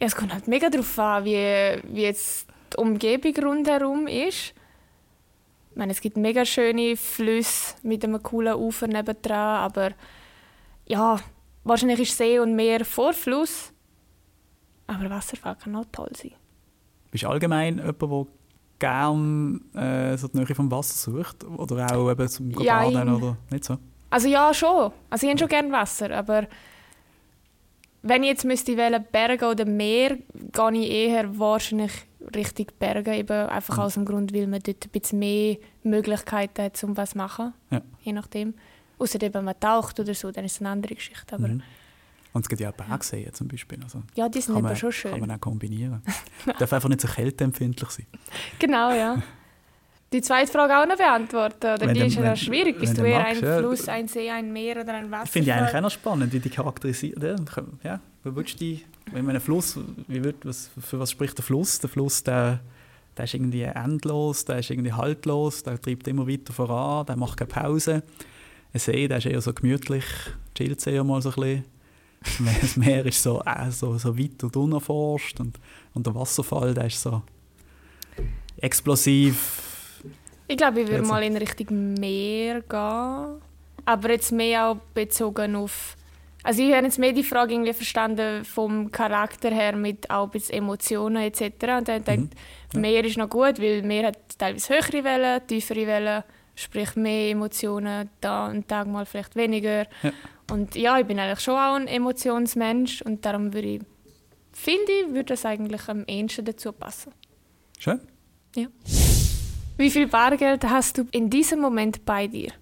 Ja, 0.00 0.08
es 0.08 0.16
kommt 0.16 0.32
halt 0.32 0.48
mega 0.48 0.68
darauf 0.68 0.98
an, 0.98 1.24
wie, 1.24 1.80
wie 1.94 2.02
jetzt 2.02 2.46
die 2.72 2.76
Umgebung 2.76 3.34
rundherum 3.44 4.06
ist. 4.08 4.52
Ich 5.70 5.76
meine, 5.76 5.92
es 5.92 6.00
gibt 6.00 6.16
mega 6.16 6.44
schöne 6.44 6.96
Flüsse 6.96 7.74
mit 7.82 8.02
einem 8.02 8.22
coolen 8.22 8.54
Ufer 8.54 8.88
nebendran, 8.88 9.60
aber 9.60 9.90
ja, 10.86 11.18
wahrscheinlich 11.68 12.00
ist 12.00 12.16
See 12.16 12.38
und 12.38 12.54
Meer 12.54 12.84
vor 12.84 13.12
Fluss. 13.12 13.72
Aber 14.86 15.10
Wasserfall 15.10 15.56
kann 15.56 15.74
auch 15.76 15.84
toll 15.92 16.10
sein. 16.14 16.32
Bist 17.10 17.24
du 17.24 17.28
allgemein 17.28 17.78
jemand, 17.78 18.02
der 18.02 18.26
gerne 18.78 19.60
äh, 19.74 20.16
so 20.16 20.28
die 20.28 20.38
Nähe 20.38 20.54
vom 20.54 20.70
Wasser 20.70 21.12
sucht? 21.12 21.44
Oder 21.44 21.86
auch 21.94 22.10
eben 22.10 22.28
zum 22.28 22.50
Jein. 22.52 22.92
Baden 22.92 23.14
oder 23.14 23.36
nicht 23.50 23.64
so? 23.64 23.78
Also 24.10 24.28
ja, 24.28 24.52
schon. 24.54 24.92
Also 25.10 25.26
ich 25.26 25.30
habe 25.30 25.38
schon 25.38 25.48
gerne 25.48 25.72
Wasser, 25.72 26.10
aber 26.12 26.46
wenn 28.02 28.22
ich 28.22 28.28
jetzt 28.28 28.44
müsste 28.44 28.76
wählen, 28.76 29.04
Berge 29.10 29.46
oder 29.46 29.64
Meer, 29.64 30.18
gehe 30.52 30.72
ich 30.74 30.90
eher 30.90 31.38
wahrscheinlich 31.38 31.92
Richtung 32.34 32.66
Berge, 32.78 33.16
eben 33.16 33.48
einfach 33.48 33.76
Mhm. 33.76 33.82
aus 33.82 33.94
dem 33.94 34.04
Grund, 34.04 34.32
weil 34.32 34.46
man 34.46 34.60
dort 34.60 34.84
ein 34.84 34.90
bisschen 34.90 35.18
mehr 35.18 35.56
Möglichkeiten 35.82 36.62
hat, 36.62 36.82
um 36.84 36.96
was 36.96 37.10
zu 37.10 37.18
machen. 37.18 37.52
Ja. 37.70 37.82
Je 38.02 38.12
nachdem. 38.12 38.54
Außer 38.98 39.18
wenn 39.20 39.44
man 39.44 39.58
taucht 39.60 40.00
oder 40.00 40.14
so, 40.14 40.30
dann 40.30 40.44
ist 40.44 40.52
es 40.52 40.60
eine 40.60 40.70
andere 40.70 40.94
Geschichte. 40.94 41.34
Aber 41.34 41.48
Mhm. 41.48 41.62
Und 42.32 42.42
es 42.42 42.48
gibt 42.50 42.60
ja 42.60 42.68
auch 42.68 42.74
Bergseen 42.74 43.32
zum 43.32 43.48
Beispiel. 43.48 43.78
Also 43.82 44.02
ja, 44.14 44.28
die 44.28 44.40
sind 44.42 44.48
kann 44.54 44.58
eben 44.58 44.66
man, 44.68 44.76
schon 44.76 44.90
kann 44.90 44.98
schön. 45.12 45.20
man 45.20 45.30
auch 45.30 45.40
kombinieren. 45.40 46.02
Darf 46.58 46.70
einfach 46.70 46.88
nicht 46.90 47.00
so 47.00 47.08
kälteempfindlich 47.08 47.88
sein. 47.88 48.06
Genau, 48.58 48.90
ja. 48.92 49.22
Die 50.12 50.20
zweite 50.20 50.52
Frage 50.52 50.76
auch 50.78 50.86
noch 50.86 50.96
beantworten, 50.98 51.66
oder? 51.66 51.80
Wenn 51.80 51.94
die 51.94 52.00
ist 52.02 52.14
ja 52.16 52.22
wenn- 52.22 52.36
schwierig. 52.36 52.78
Bist 52.78 52.96
du 52.98 53.02
eher 53.04 53.20
magst, 53.20 53.42
ein 53.42 53.48
ja. 53.48 53.58
Fluss, 53.58 53.88
ein 53.88 54.06
See, 54.06 54.30
ein 54.30 54.52
Meer 54.52 54.82
oder 54.82 54.92
ein 54.94 55.10
Wasser? 55.10 55.26
Finde 55.32 55.48
ich 55.50 55.54
eigentlich 55.54 55.74
auch 55.76 55.80
noch 55.80 55.90
spannend, 55.90 56.32
wie 56.32 56.38
die 56.38 56.50
charakterisiert. 56.50 57.22
Ja, 57.82 58.00
wie 58.22 58.36
würdest 58.36 58.54
du 58.56 58.58
die, 58.64 58.84
wenn 59.12 59.24
man 59.24 59.36
einen 59.36 59.40
Fluss, 59.44 59.78
wie 60.06 60.22
würd, 60.22 60.36
was, 60.44 60.70
für 60.78 60.98
was 61.00 61.10
spricht 61.10 61.38
der 61.38 61.44
Fluss? 61.44 61.78
Der 61.80 61.88
Fluss, 61.90 62.22
der, 62.22 62.60
der 63.16 63.24
ist 63.24 63.32
irgendwie 63.34 63.62
endlos, 63.62 64.44
der 64.44 64.58
ist 64.58 64.68
irgendwie 64.70 64.92
haltlos, 64.92 65.62
der 65.62 65.80
treibt 65.80 66.06
immer 66.06 66.28
weiter 66.28 66.52
voran, 66.52 67.06
der 67.06 67.16
macht 67.16 67.38
keine 67.38 67.48
Pause. 67.48 68.02
Ein 68.72 68.80
See, 68.80 69.08
der 69.08 69.18
ist 69.18 69.26
eher 69.26 69.40
so 69.40 69.52
gemütlich, 69.52 70.04
chillt 70.54 70.86
eher 70.86 71.04
mal 71.04 71.22
so 71.22 71.30
ein 71.30 71.34
bisschen. 71.34 71.64
Das 72.60 72.76
Meer 72.76 73.06
ist 73.06 73.22
so, 73.22 73.40
äh, 73.44 73.70
so, 73.70 73.96
so 73.98 74.18
weit 74.18 74.42
und 74.42 74.56
unerforscht 74.56 75.38
und, 75.40 75.58
und 75.94 76.06
der 76.06 76.14
Wasserfall, 76.14 76.74
der 76.74 76.86
ist 76.86 77.00
so 77.00 77.22
explosiv. 78.58 80.02
Ich 80.48 80.56
glaube, 80.56 80.80
ich 80.82 80.88
würde 80.88 81.04
mal 81.04 81.22
in 81.22 81.36
Richtung 81.36 81.94
Meer 81.94 82.62
gehen. 82.62 83.42
Aber 83.84 84.10
jetzt 84.10 84.32
mehr 84.32 84.68
auch 84.68 84.76
bezogen 84.94 85.54
auf. 85.56 85.96
Also 86.42 86.62
ich 86.62 86.72
habe 86.72 86.86
jetzt 86.86 86.98
mehr 86.98 87.12
die 87.12 87.24
Frage 87.24 87.54
irgendwie 87.54 87.72
verstanden 87.72 88.44
vom 88.44 88.90
Charakter 88.92 89.50
her 89.50 89.74
mit 89.76 90.08
auch 90.10 90.28
bisschen 90.28 90.58
Emotionen 90.58 91.22
etc. 91.22 91.42
Und 91.78 91.88
dann 91.88 92.04
denkt, 92.04 92.34
Ja. 92.72 92.80
Meer 92.80 93.04
ist 93.04 93.16
noch 93.16 93.28
gut, 93.28 93.60
weil 93.60 93.82
Meer 93.82 94.08
hat 94.08 94.38
teilweise 94.38 94.74
höhere 94.74 95.04
Wellen, 95.04 95.46
tiefere 95.46 95.86
Wellen, 95.86 96.22
sprich 96.56 96.96
mehr 96.96 97.30
Emotionen, 97.30 98.10
da 98.20 98.48
einen 98.48 98.66
Tag 98.66 98.88
mal 98.88 99.06
vielleicht 99.06 99.36
weniger. 99.36 99.86
Ja. 100.02 100.12
Und 100.50 100.74
ja, 100.74 100.98
ich 100.98 101.06
bin 101.06 101.20
eigentlich 101.20 101.40
schon 101.40 101.54
auch 101.54 101.74
ein 101.74 101.86
Emotionsmensch 101.86 103.02
und 103.02 103.24
darum 103.24 103.52
würde 103.52 103.68
ich, 103.68 103.82
finde 104.52 104.90
ich, 104.90 105.08
würde 105.08 105.24
das 105.24 105.44
eigentlich 105.44 105.88
am 105.88 106.04
ehesten 106.06 106.44
dazu 106.44 106.72
passen. 106.72 107.12
Schön. 107.78 108.00
Wie 109.76 109.90
viel 109.90 110.06
Bargeld 110.06 110.64
hast 110.64 110.98
du 110.98 111.06
in 111.10 111.28
diesem 111.28 111.60
Moment 111.60 112.04
bei 112.06 112.26
dir? 112.26 112.52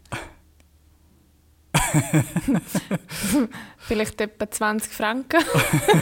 Vielleicht 3.79 4.21
etwa 4.21 4.51
20 4.51 4.93
Franken. 4.93 5.45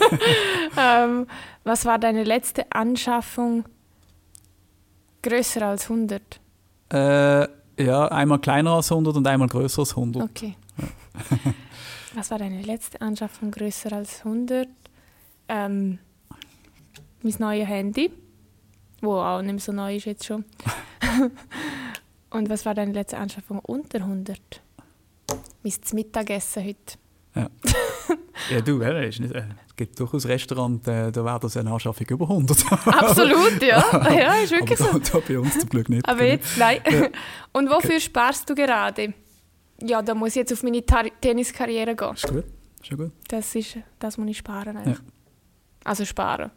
ähm, 0.79 1.27
was 1.65 1.85
war 1.85 1.99
deine 1.99 2.25
letzte 2.25 2.73
Anschaffung 2.73 3.67
größer 5.23 5.67
als 5.67 5.91
100? 5.91 6.41
Äh, 6.89 7.49
ja, 7.79 8.07
einmal 8.09 8.39
kleiner 8.39 8.73
als 8.73 8.91
100 8.91 9.17
und 9.17 9.27
einmal 9.27 9.49
größer 9.49 9.81
als 9.81 9.91
100. 9.91 10.23
Okay. 10.23 10.57
was 12.15 12.31
war 12.31 12.39
deine 12.39 12.63
letzte 12.63 13.01
Anschaffung 13.01 13.51
größer 13.51 13.93
als 13.93 14.25
100? 14.25 14.69
Ähm, 15.49 15.99
mein 17.23 17.35
neues 17.39 17.69
Handy, 17.69 18.11
wo 19.01 19.15
auch 19.15 19.43
nicht 19.43 19.53
mehr 19.53 19.61
so 19.61 19.73
neu 19.73 19.97
ist 19.97 20.07
jetzt 20.07 20.25
schon. 20.25 20.45
Und 22.31 22.49
was 22.49 22.65
war 22.65 22.75
deine 22.75 22.93
letzte 22.93 23.19
Anschaffung 23.19 23.59
unter 23.59 23.99
100? 23.99 24.41
Mein 25.63 25.73
Mittagessen 25.93 26.65
heute. 26.65 26.99
Ja, 28.51 28.61
du, 28.65 28.81
äh, 28.81 29.09
ist 29.09 29.21
nicht, 29.21 29.35
äh, 29.35 29.45
gibt 29.87 29.99
durchaus 29.99 30.27
Restaurants, 30.27 30.87
äh, 30.87 31.11
da 31.11 31.25
wäre 31.25 31.41
das 31.41 31.57
eine 31.57 31.73
Anschaffung 31.73 32.07
über 32.09 32.29
100. 32.29 32.65
Absolut, 32.87 33.63
ja. 33.63 33.85
Ja, 34.17 34.35
ist 34.35 34.53
wirklich 34.53 34.81
Aber 34.81 34.93
so. 34.93 34.99
da, 34.99 35.19
da 35.19 35.25
bei 35.27 35.39
uns 35.39 35.59
zum 35.59 35.69
Glück 35.69 35.89
nicht. 35.89 36.09
Aber 36.09 36.25
jetzt, 36.25 36.57
nein. 36.59 36.81
Und 37.53 37.69
wofür 37.69 37.99
sparst 38.01 38.49
du 38.49 38.55
gerade? 38.55 39.15
Ja, 39.83 40.01
da 40.03 40.15
muss 40.15 40.31
ich 40.31 40.37
jetzt 40.37 40.53
auf 40.53 40.63
meine 40.63 40.85
Tar 40.85 41.07
Tenniskarriere 41.21 41.97
gehen. 41.97 42.15
Ist 42.15 42.29
gut, 42.29 42.45
ist 42.81 42.91
ja 42.91 42.97
gut. 42.97 43.13
Das 43.29 43.55
ist, 43.55 43.79
das 43.99 44.17
muss 44.17 44.29
ich 44.31 44.39
sparen 44.39 44.77
eigentlich. 44.77 44.99
Also 45.85 46.05
sparen. 46.05 46.51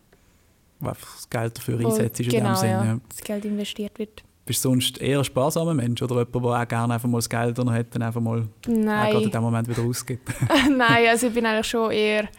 Einfach 0.81 1.15
das 1.15 1.29
Geld 1.29 1.57
dafür 1.57 1.79
einsetzt, 1.79 2.19
ist 2.19 2.27
in 2.27 2.33
genau, 2.33 2.49
dem 2.49 2.55
Sinne. 2.57 2.71
ja. 2.71 2.85
Ja. 2.85 2.99
Das 3.09 3.21
Geld 3.21 3.45
investiert 3.45 3.97
wird. 3.97 4.23
Bist 4.45 4.63
du 4.63 4.69
sonst 4.69 4.99
eher 5.01 5.17
ein 5.17 5.23
sparsamer 5.23 5.73
Mensch 5.73 5.99
oder 6.03 6.17
jemand, 6.17 6.35
der 6.35 6.41
auch 6.61 6.67
gerne 6.67 6.93
einfach 6.93 7.09
mal 7.09 7.17
das 7.17 7.29
Geld 7.29 7.57
noch 7.57 7.73
hat 7.73 7.95
und 7.95 8.03
einfach 8.03 8.21
mal 8.21 8.41
auch 8.41 8.45
gerade 8.63 8.75
in 8.77 8.85
Nein. 8.85 9.31
dem 9.31 9.41
Moment 9.41 9.67
wieder 9.67 9.81
ausgibt? 9.81 10.29
Nein, 10.69 11.07
also 11.09 11.27
ich 11.27 11.33
bin 11.33 11.47
eigentlich 11.47 11.65
schon 11.65 11.89
eher 11.91 12.29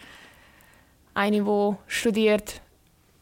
eine, 1.17 1.43
die 1.43 1.77
studiert, 1.87 2.61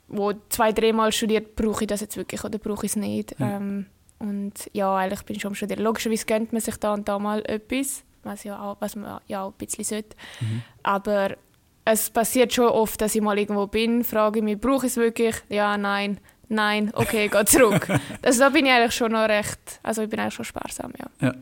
wo 0.08 0.32
zwei, 0.48 0.72
dreimal 0.72 1.12
studiert, 1.12 1.56
brauche 1.56 1.84
ich 1.84 1.88
das 1.88 2.00
jetzt 2.00 2.16
wirklich 2.16 2.42
oder 2.44 2.58
brauche 2.58 2.86
ich 2.86 2.92
es 2.92 2.96
nicht. 2.96 3.38
Ja. 3.38 3.56
Ähm, 3.56 3.86
und 4.18 4.52
ja, 4.72 4.94
eigentlich 4.96 5.22
bin 5.22 5.36
ich 5.36 5.42
schon 5.42 5.50
am 5.50 5.54
Studieren. 5.54 5.82
Logischerweise 5.82 6.26
gönnt 6.26 6.52
man 6.52 6.60
sich 6.60 6.76
da 6.76 6.94
und 6.94 7.08
da 7.08 7.18
mal 7.18 7.42
etwas, 7.46 8.04
was, 8.22 8.44
ja 8.44 8.60
auch, 8.60 8.76
was 8.80 8.96
man 8.96 9.20
ja 9.26 9.42
auch 9.42 9.52
ein 9.52 9.58
bisschen 9.58 9.84
sollte. 9.84 10.16
Mhm. 10.40 10.62
Aber 10.82 11.36
es 11.84 12.10
passiert 12.10 12.52
schon 12.52 12.66
oft, 12.66 13.00
dass 13.00 13.14
ich 13.14 13.20
mal 13.20 13.38
irgendwo 13.38 13.66
bin, 13.66 14.02
frage 14.04 14.38
ich 14.38 14.44
mich, 14.44 14.58
brauche 14.58 14.86
ich 14.86 14.92
es 14.92 14.96
wirklich? 14.96 15.36
Ja, 15.48 15.76
nein, 15.76 16.18
nein, 16.48 16.90
okay, 16.94 17.28
geh 17.28 17.44
zurück. 17.44 17.88
also 18.22 18.40
da 18.40 18.48
bin 18.48 18.66
ich 18.66 18.72
eigentlich 18.72 18.94
schon 18.94 19.12
noch 19.12 19.28
recht, 19.28 19.80
also 19.82 20.02
ich 20.02 20.08
bin 20.08 20.18
eigentlich 20.18 20.34
schon 20.34 20.46
sparsam, 20.46 20.92
ja. 21.20 21.34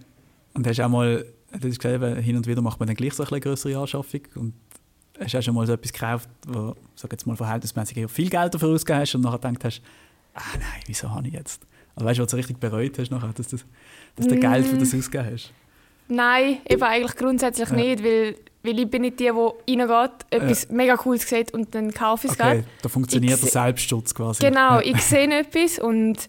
Und 0.55 0.67
hast 0.67 0.79
du 0.79 0.85
auch 0.85 0.89
mal, 0.89 1.25
du 1.53 1.69
hast 1.69 1.79
gesagt, 1.79 2.19
hin 2.19 2.37
und 2.37 2.47
wieder 2.47 2.61
macht 2.61 2.81
man 2.81 2.89
dann 2.89 2.97
gleich 2.97 3.15
so 3.15 3.25
eine 3.25 3.41
größere 3.41 3.79
Anschaffung 3.79 4.23
und 4.35 4.55
hast 5.25 5.35
du 5.35 5.39
auch 5.39 5.43
schon 5.43 5.55
mal 5.55 5.67
so 5.67 5.73
etwas 5.75 5.93
gekauft, 5.93 6.29
wo 6.47 6.75
sag 6.95 7.13
jetzt 7.13 7.27
mal 7.27 7.37
verhältnismäßig 7.37 8.11
viel 8.11 8.29
Geld 8.31 8.55
dafür 8.55 8.69
ausgegeben 8.71 9.01
hast 9.01 9.15
und 9.15 9.21
nachher 9.23 9.39
gedacht 9.39 9.65
hast, 9.65 9.83
ah 10.35 10.41
nein, 10.55 10.83
wieso 10.87 11.11
habe 11.11 11.27
ich 11.29 11.35
jetzt? 11.35 11.63
Also 11.95 12.07
weißt 12.07 12.19
du, 12.19 12.23
was 12.25 12.31
du 12.31 12.37
richtig 12.37 12.59
bereut 12.59 12.99
hast 12.99 13.11
nachher, 13.11 13.33
dass, 13.35 13.49
das, 13.49 13.65
dass 14.17 14.27
du 14.27 14.35
Mm. 14.37 14.41
Geld 14.41 14.67
für 14.67 14.79
das 14.79 14.95
ausgegeben 14.95 15.31
hast? 15.33 15.53
Nein, 16.09 16.59
eben 16.69 16.83
eigentlich 16.83 17.17
grundsätzlich 17.17 17.69
Ja. 17.69 17.75
nicht, 17.77 18.03
weil, 18.05 18.37
weil 18.63 18.79
ich 18.81 18.91
bin 18.91 19.03
nicht 19.03 19.21
die, 19.21 19.31
die 19.31 19.81
reingeht, 19.81 20.11
etwas 20.31 20.69
mega 20.71 20.97
Cooles 20.97 21.29
sieht 21.29 21.53
und 21.55 21.75
dann 21.75 21.93
kaufe 21.93 22.27
ich 22.27 22.33
es 22.33 22.41
Okay, 22.41 22.65
da 22.83 22.89
funktioniert 22.89 23.35
Ich 23.37 23.41
der 23.41 23.51
Selbstschutz 23.51 24.15
quasi. 24.15 24.43
Genau, 24.45 24.81
Ja. 24.81 24.81
ich 24.81 25.01
sehe 25.03 25.29
etwas 25.39 25.79
und, 25.79 26.27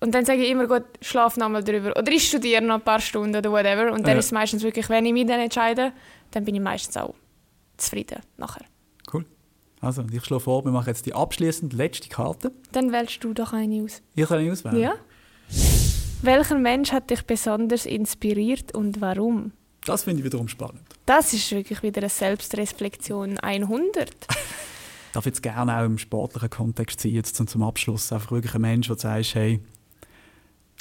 und 0.00 0.14
dann 0.14 0.24
sage 0.24 0.42
ich 0.42 0.50
immer, 0.50 0.66
gut, 0.66 0.84
schlaf 1.00 1.36
nochmal 1.36 1.62
drüber. 1.64 1.94
Oder 1.98 2.10
ich 2.12 2.28
studiere 2.28 2.62
noch 2.62 2.76
ein 2.76 2.80
paar 2.82 3.00
Stunden 3.00 3.34
oder 3.36 3.50
whatever. 3.50 3.92
Und 3.92 4.06
dann 4.06 4.14
Ja. 4.14 4.18
ist 4.20 4.26
es 4.26 4.32
meistens 4.32 4.62
wirklich, 4.62 4.88
wenn 4.88 5.04
ich 5.06 5.12
mich 5.12 5.26
dann 5.26 5.40
entscheide, 5.40 5.92
dann 6.30 6.44
bin 6.44 6.54
ich 6.54 6.60
meistens 6.60 6.96
auch 6.96 7.14
zufrieden 7.82 8.20
nachher. 8.36 8.64
Cool. 9.12 9.24
Also, 9.80 10.04
ich 10.12 10.24
schlage 10.24 10.44
vor, 10.44 10.64
wir 10.64 10.72
machen 10.72 10.88
jetzt 10.88 11.06
die 11.06 11.14
abschließend 11.14 11.72
letzte 11.72 12.08
Karte. 12.08 12.52
Dann 12.70 12.92
wählst 12.92 13.22
du 13.24 13.34
doch 13.34 13.52
eine 13.52 13.82
aus. 13.82 14.00
Ich 14.14 14.26
kann 14.26 14.38
eine 14.38 14.52
auswählen. 14.52 14.78
Ja? 14.78 14.94
Welcher 16.22 16.58
Mensch 16.58 16.92
hat 16.92 17.10
dich 17.10 17.22
besonders 17.22 17.84
inspiriert 17.84 18.74
und 18.74 19.00
warum? 19.00 19.52
Das 19.84 20.04
finde 20.04 20.20
ich 20.20 20.24
wiederum 20.24 20.46
spannend. 20.46 20.82
Das 21.04 21.32
ist 21.32 21.50
wirklich 21.50 21.82
wieder 21.82 22.00
eine 22.00 22.08
Selbstreflexion 22.08 23.38
100. 23.38 24.10
darf 25.12 25.26
jetzt 25.26 25.42
gerne 25.42 25.76
auch 25.78 25.84
im 25.84 25.98
sportlichen 25.98 26.50
Kontext 26.50 27.00
sein, 27.00 27.12
jetzt 27.12 27.36
zum, 27.36 27.46
zum 27.46 27.62
Abschluss. 27.62 28.12
Einfach 28.12 28.32
wirklich 28.32 28.54
ein 28.54 28.62
Mensch, 28.62 28.86
der 28.88 28.96
sagt, 28.96 29.34
hey, 29.34 29.60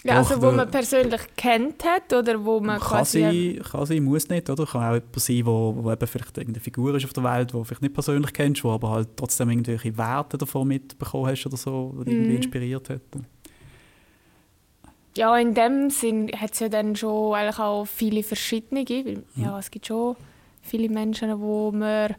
Ja, 0.03 0.19
Doch, 0.21 0.31
also 0.31 0.41
wo 0.41 0.47
der- 0.47 0.55
man 0.57 0.71
persönlich 0.71 1.21
kennt 1.35 1.83
hat 1.85 2.11
oder 2.11 2.43
wo 2.43 2.59
man 2.59 2.79
kann 2.79 2.87
quasi... 2.89 3.21
sein, 3.61 3.63
kann 3.71 3.85
sein, 3.85 4.03
muss 4.03 4.27
nicht, 4.29 4.49
oder? 4.49 4.65
Kann 4.65 4.81
auch 4.83 4.93
jemand 4.95 5.19
sein, 5.19 5.45
wo, 5.45 5.75
wo 5.77 5.91
eben 5.91 6.07
vielleicht 6.07 6.37
irgendeine 6.37 6.63
Figur 6.63 6.95
ist 6.95 7.05
auf 7.05 7.13
der 7.13 7.23
Welt, 7.23 7.49
die 7.49 7.53
du 7.53 7.63
vielleicht 7.63 7.83
nicht 7.83 7.93
persönlich 7.93 8.33
kennst, 8.33 8.63
wo 8.63 8.71
aber 8.71 8.89
halt 8.89 9.09
trotzdem 9.15 9.51
irgendwelche 9.51 9.95
Werte 9.95 10.39
davon 10.39 10.67
mitbekommen 10.69 11.27
hast 11.27 11.45
oder 11.45 11.57
so, 11.57 11.93
die 11.99 12.05
dich 12.05 12.13
irgendwie 12.15 12.31
Mhm. 12.31 12.37
inspiriert 12.37 12.89
hat. 12.89 13.01
Ja, 15.17 15.37
in 15.37 15.53
dem 15.53 15.89
Sinn 15.89 16.31
hat 16.35 16.53
es 16.53 16.59
ja 16.61 16.69
dann 16.69 16.95
schon 16.95 17.35
eigentlich 17.35 17.59
auch 17.59 17.85
viele 17.85 18.23
verschiedene. 18.23 18.83
Weil, 18.87 19.23
ja, 19.35 19.59
es 19.59 19.69
gibt 19.69 19.85
schon 19.87 20.15
viele 20.61 20.89
Menschen, 20.89 21.39
wo 21.41 21.71
man 21.71 22.15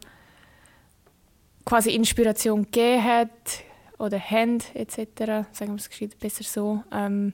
quasi 1.65 1.89
Inspiration 1.91 2.63
gegeben 2.63 3.03
hat 3.03 3.29
oder 3.97 4.19
haben, 4.19 4.59
etc. 4.73 5.47
Sagen 5.51 5.75
wir 5.75 6.07
es 6.07 6.15
besser 6.19 6.43
so. 6.43 6.83
Ähm, 6.93 7.33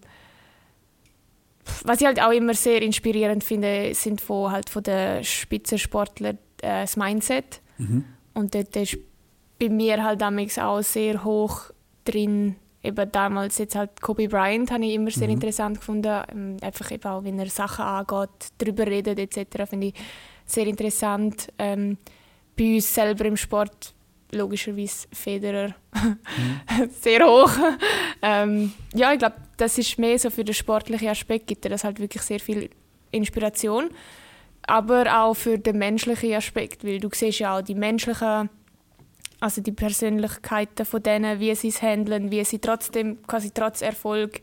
was 1.83 2.01
ich 2.01 2.07
halt 2.07 2.21
auch 2.21 2.31
immer 2.31 2.53
sehr 2.53 2.81
inspirierend 2.81 3.43
finde, 3.43 3.93
sind 3.93 4.21
von, 4.21 4.51
halt 4.51 4.69
von 4.69 4.83
den 4.83 5.23
Spitzensportlern 5.23 6.37
äh, 6.61 6.81
das 6.81 6.97
Mindset. 6.97 7.61
Mhm. 7.77 8.05
Und 8.33 8.55
dort 8.55 8.75
ist 8.75 8.97
bei 9.59 9.69
mir 9.69 10.03
halt 10.03 10.21
damals 10.21 10.57
auch 10.59 10.81
sehr 10.81 11.23
hoch 11.23 11.71
drin. 12.05 12.55
Eben 12.81 13.11
damals 13.11 13.57
jetzt 13.57 13.75
halt 13.75 14.01
Kobe 14.01 14.29
Bryant 14.29 14.71
habe 14.71 14.85
ich 14.85 14.93
immer 14.93 15.11
sehr 15.11 15.27
Mhm. 15.27 15.33
interessant 15.33 15.79
gefunden. 15.79 16.21
Ähm, 16.31 16.57
Einfach 16.61 16.91
eben 16.91 17.03
auch, 17.03 17.23
wenn 17.23 17.37
er 17.39 17.49
Sachen 17.49 17.83
angeht, 17.83 18.29
darüber 18.57 18.85
redet 18.87 19.19
etc. 19.19 19.69
finde 19.69 19.87
ich 19.87 19.93
sehr 20.45 20.65
interessant. 20.65 21.49
Ähm, 21.59 21.97
bei 22.57 22.75
uns 22.75 22.93
selber 22.93 23.25
im 23.25 23.35
Sport 23.37 23.93
logischerweise 24.31 25.07
Federer 25.11 25.75
sehr 27.01 27.25
hoch. 27.25 27.51
ähm, 28.21 28.73
ja, 28.93 29.13
ich 29.13 29.19
glaube, 29.19 29.35
das 29.57 29.77
ist 29.77 29.97
mehr 29.97 30.17
so 30.19 30.29
für 30.29 30.43
den 30.43 30.53
sportlichen 30.53 31.07
Aspekt 31.07 31.47
gibt 31.47 31.65
er 31.65 31.71
das 31.71 31.83
halt 31.83 31.99
wirklich 31.99 32.21
sehr 32.23 32.39
viel 32.39 32.69
Inspiration 33.11 33.89
aber 34.69 35.23
auch 35.23 35.33
für 35.33 35.57
den 35.57 35.77
menschlichen 35.77 36.33
Aspekt, 36.33 36.83
weil 36.83 36.99
du 36.99 37.09
siehst 37.11 37.39
ja 37.39 37.57
auch 37.57 37.61
die 37.61 37.75
menschlichen, 37.75 38.49
also 39.39 39.61
die 39.61 39.71
Persönlichkeiten 39.71 40.85
von 40.85 41.01
denen, 41.01 41.39
wie 41.39 41.55
sie 41.55 41.69
es 41.69 41.81
handeln, 41.81 42.29
wie 42.29 42.43
sie 42.45 42.59
trotzdem, 42.59 43.17
quasi 43.25 43.51
trotz 43.51 43.81
Erfolg 43.81 44.41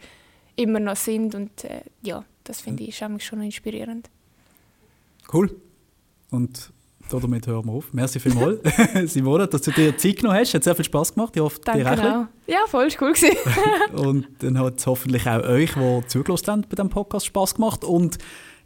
immer 0.57 0.81
noch 0.81 0.97
sind 0.97 1.35
und 1.35 1.65
äh, 1.65 1.83
ja, 2.03 2.25
das 2.45 2.61
finde 2.61 2.83
ich 2.83 2.91
ist 2.91 3.03
eigentlich 3.03 3.25
schon 3.25 3.43
inspirierend. 3.43 4.11
Cool. 5.33 5.55
Und 6.31 6.73
damit 7.11 7.47
hören 7.47 7.67
wir 7.67 7.73
auf. 7.73 7.93
Merci 7.93 8.21
vielmals, 8.21 8.61
Simone, 9.13 9.47
dass 9.47 9.63
du 9.63 9.71
dir 9.71 9.97
Zeit 9.97 10.17
genommen 10.17 10.39
hast. 10.39 10.55
Hat 10.55 10.65
sehr 10.65 10.75
viel 10.75 10.85
Spass 10.85 11.15
gemacht. 11.15 11.35
Ich 11.37 11.43
hoffe, 11.43 11.61
Danke 11.65 11.85
dir 11.85 11.91
auch. 11.93 12.27
Ja, 12.47 12.61
voll, 12.67 12.87
ist 12.87 13.01
cool 13.01 13.13
gewesen. 13.13 13.37
Und 13.95 14.27
dann 14.41 14.59
hat 14.59 14.79
es 14.79 14.87
hoffentlich 14.87 15.27
auch 15.29 15.43
euch, 15.43 15.73
die 15.75 16.07
zugelassen 16.09 16.47
haben, 16.49 16.63
bei 16.63 16.77
diesem 16.77 16.91
Podcast 16.91 17.27
Spass 17.27 17.55
gemacht. 17.55 17.85
Und 17.85 18.19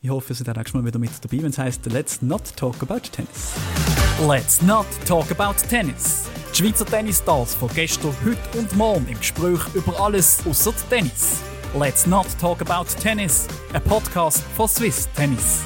ich 0.03 0.11
hoffe, 0.11 0.33
ihr 0.33 0.37
seid 0.37 0.49
auch 0.49 0.55
nächstes 0.55 0.75
Mal 0.75 0.85
wieder 0.85 0.99
mit 0.99 1.11
dabei, 1.23 1.43
wenn 1.43 1.51
es 1.51 1.59
heisst 1.59 1.85
«Let's 1.87 2.23
not 2.23 2.57
talk 2.57 2.77
about 2.83 3.01
tennis». 3.13 3.53
Let's 4.27 4.63
not 4.63 4.87
talk 5.07 5.31
about 5.31 5.55
tennis. 5.69 6.25
Die 6.53 6.57
Schweizer 6.57 6.85
Tennisstars 6.85 7.55
von 7.55 7.69
gestern, 7.75 8.15
heute 8.25 8.59
und 8.59 8.77
morgen 8.77 9.07
im 9.09 9.19
Gespräch 9.19 9.61
über 9.75 10.01
alles 10.01 10.41
außer 10.49 10.73
Tennis. 10.89 11.41
Let's 11.79 12.07
not 12.07 12.27
talk 12.41 12.61
about 12.61 12.87
tennis. 13.01 13.47
Ein 13.73 13.83
Podcast 13.85 14.43
von 14.57 14.69
Swiss 14.69 15.09
Tennis. 15.15 15.61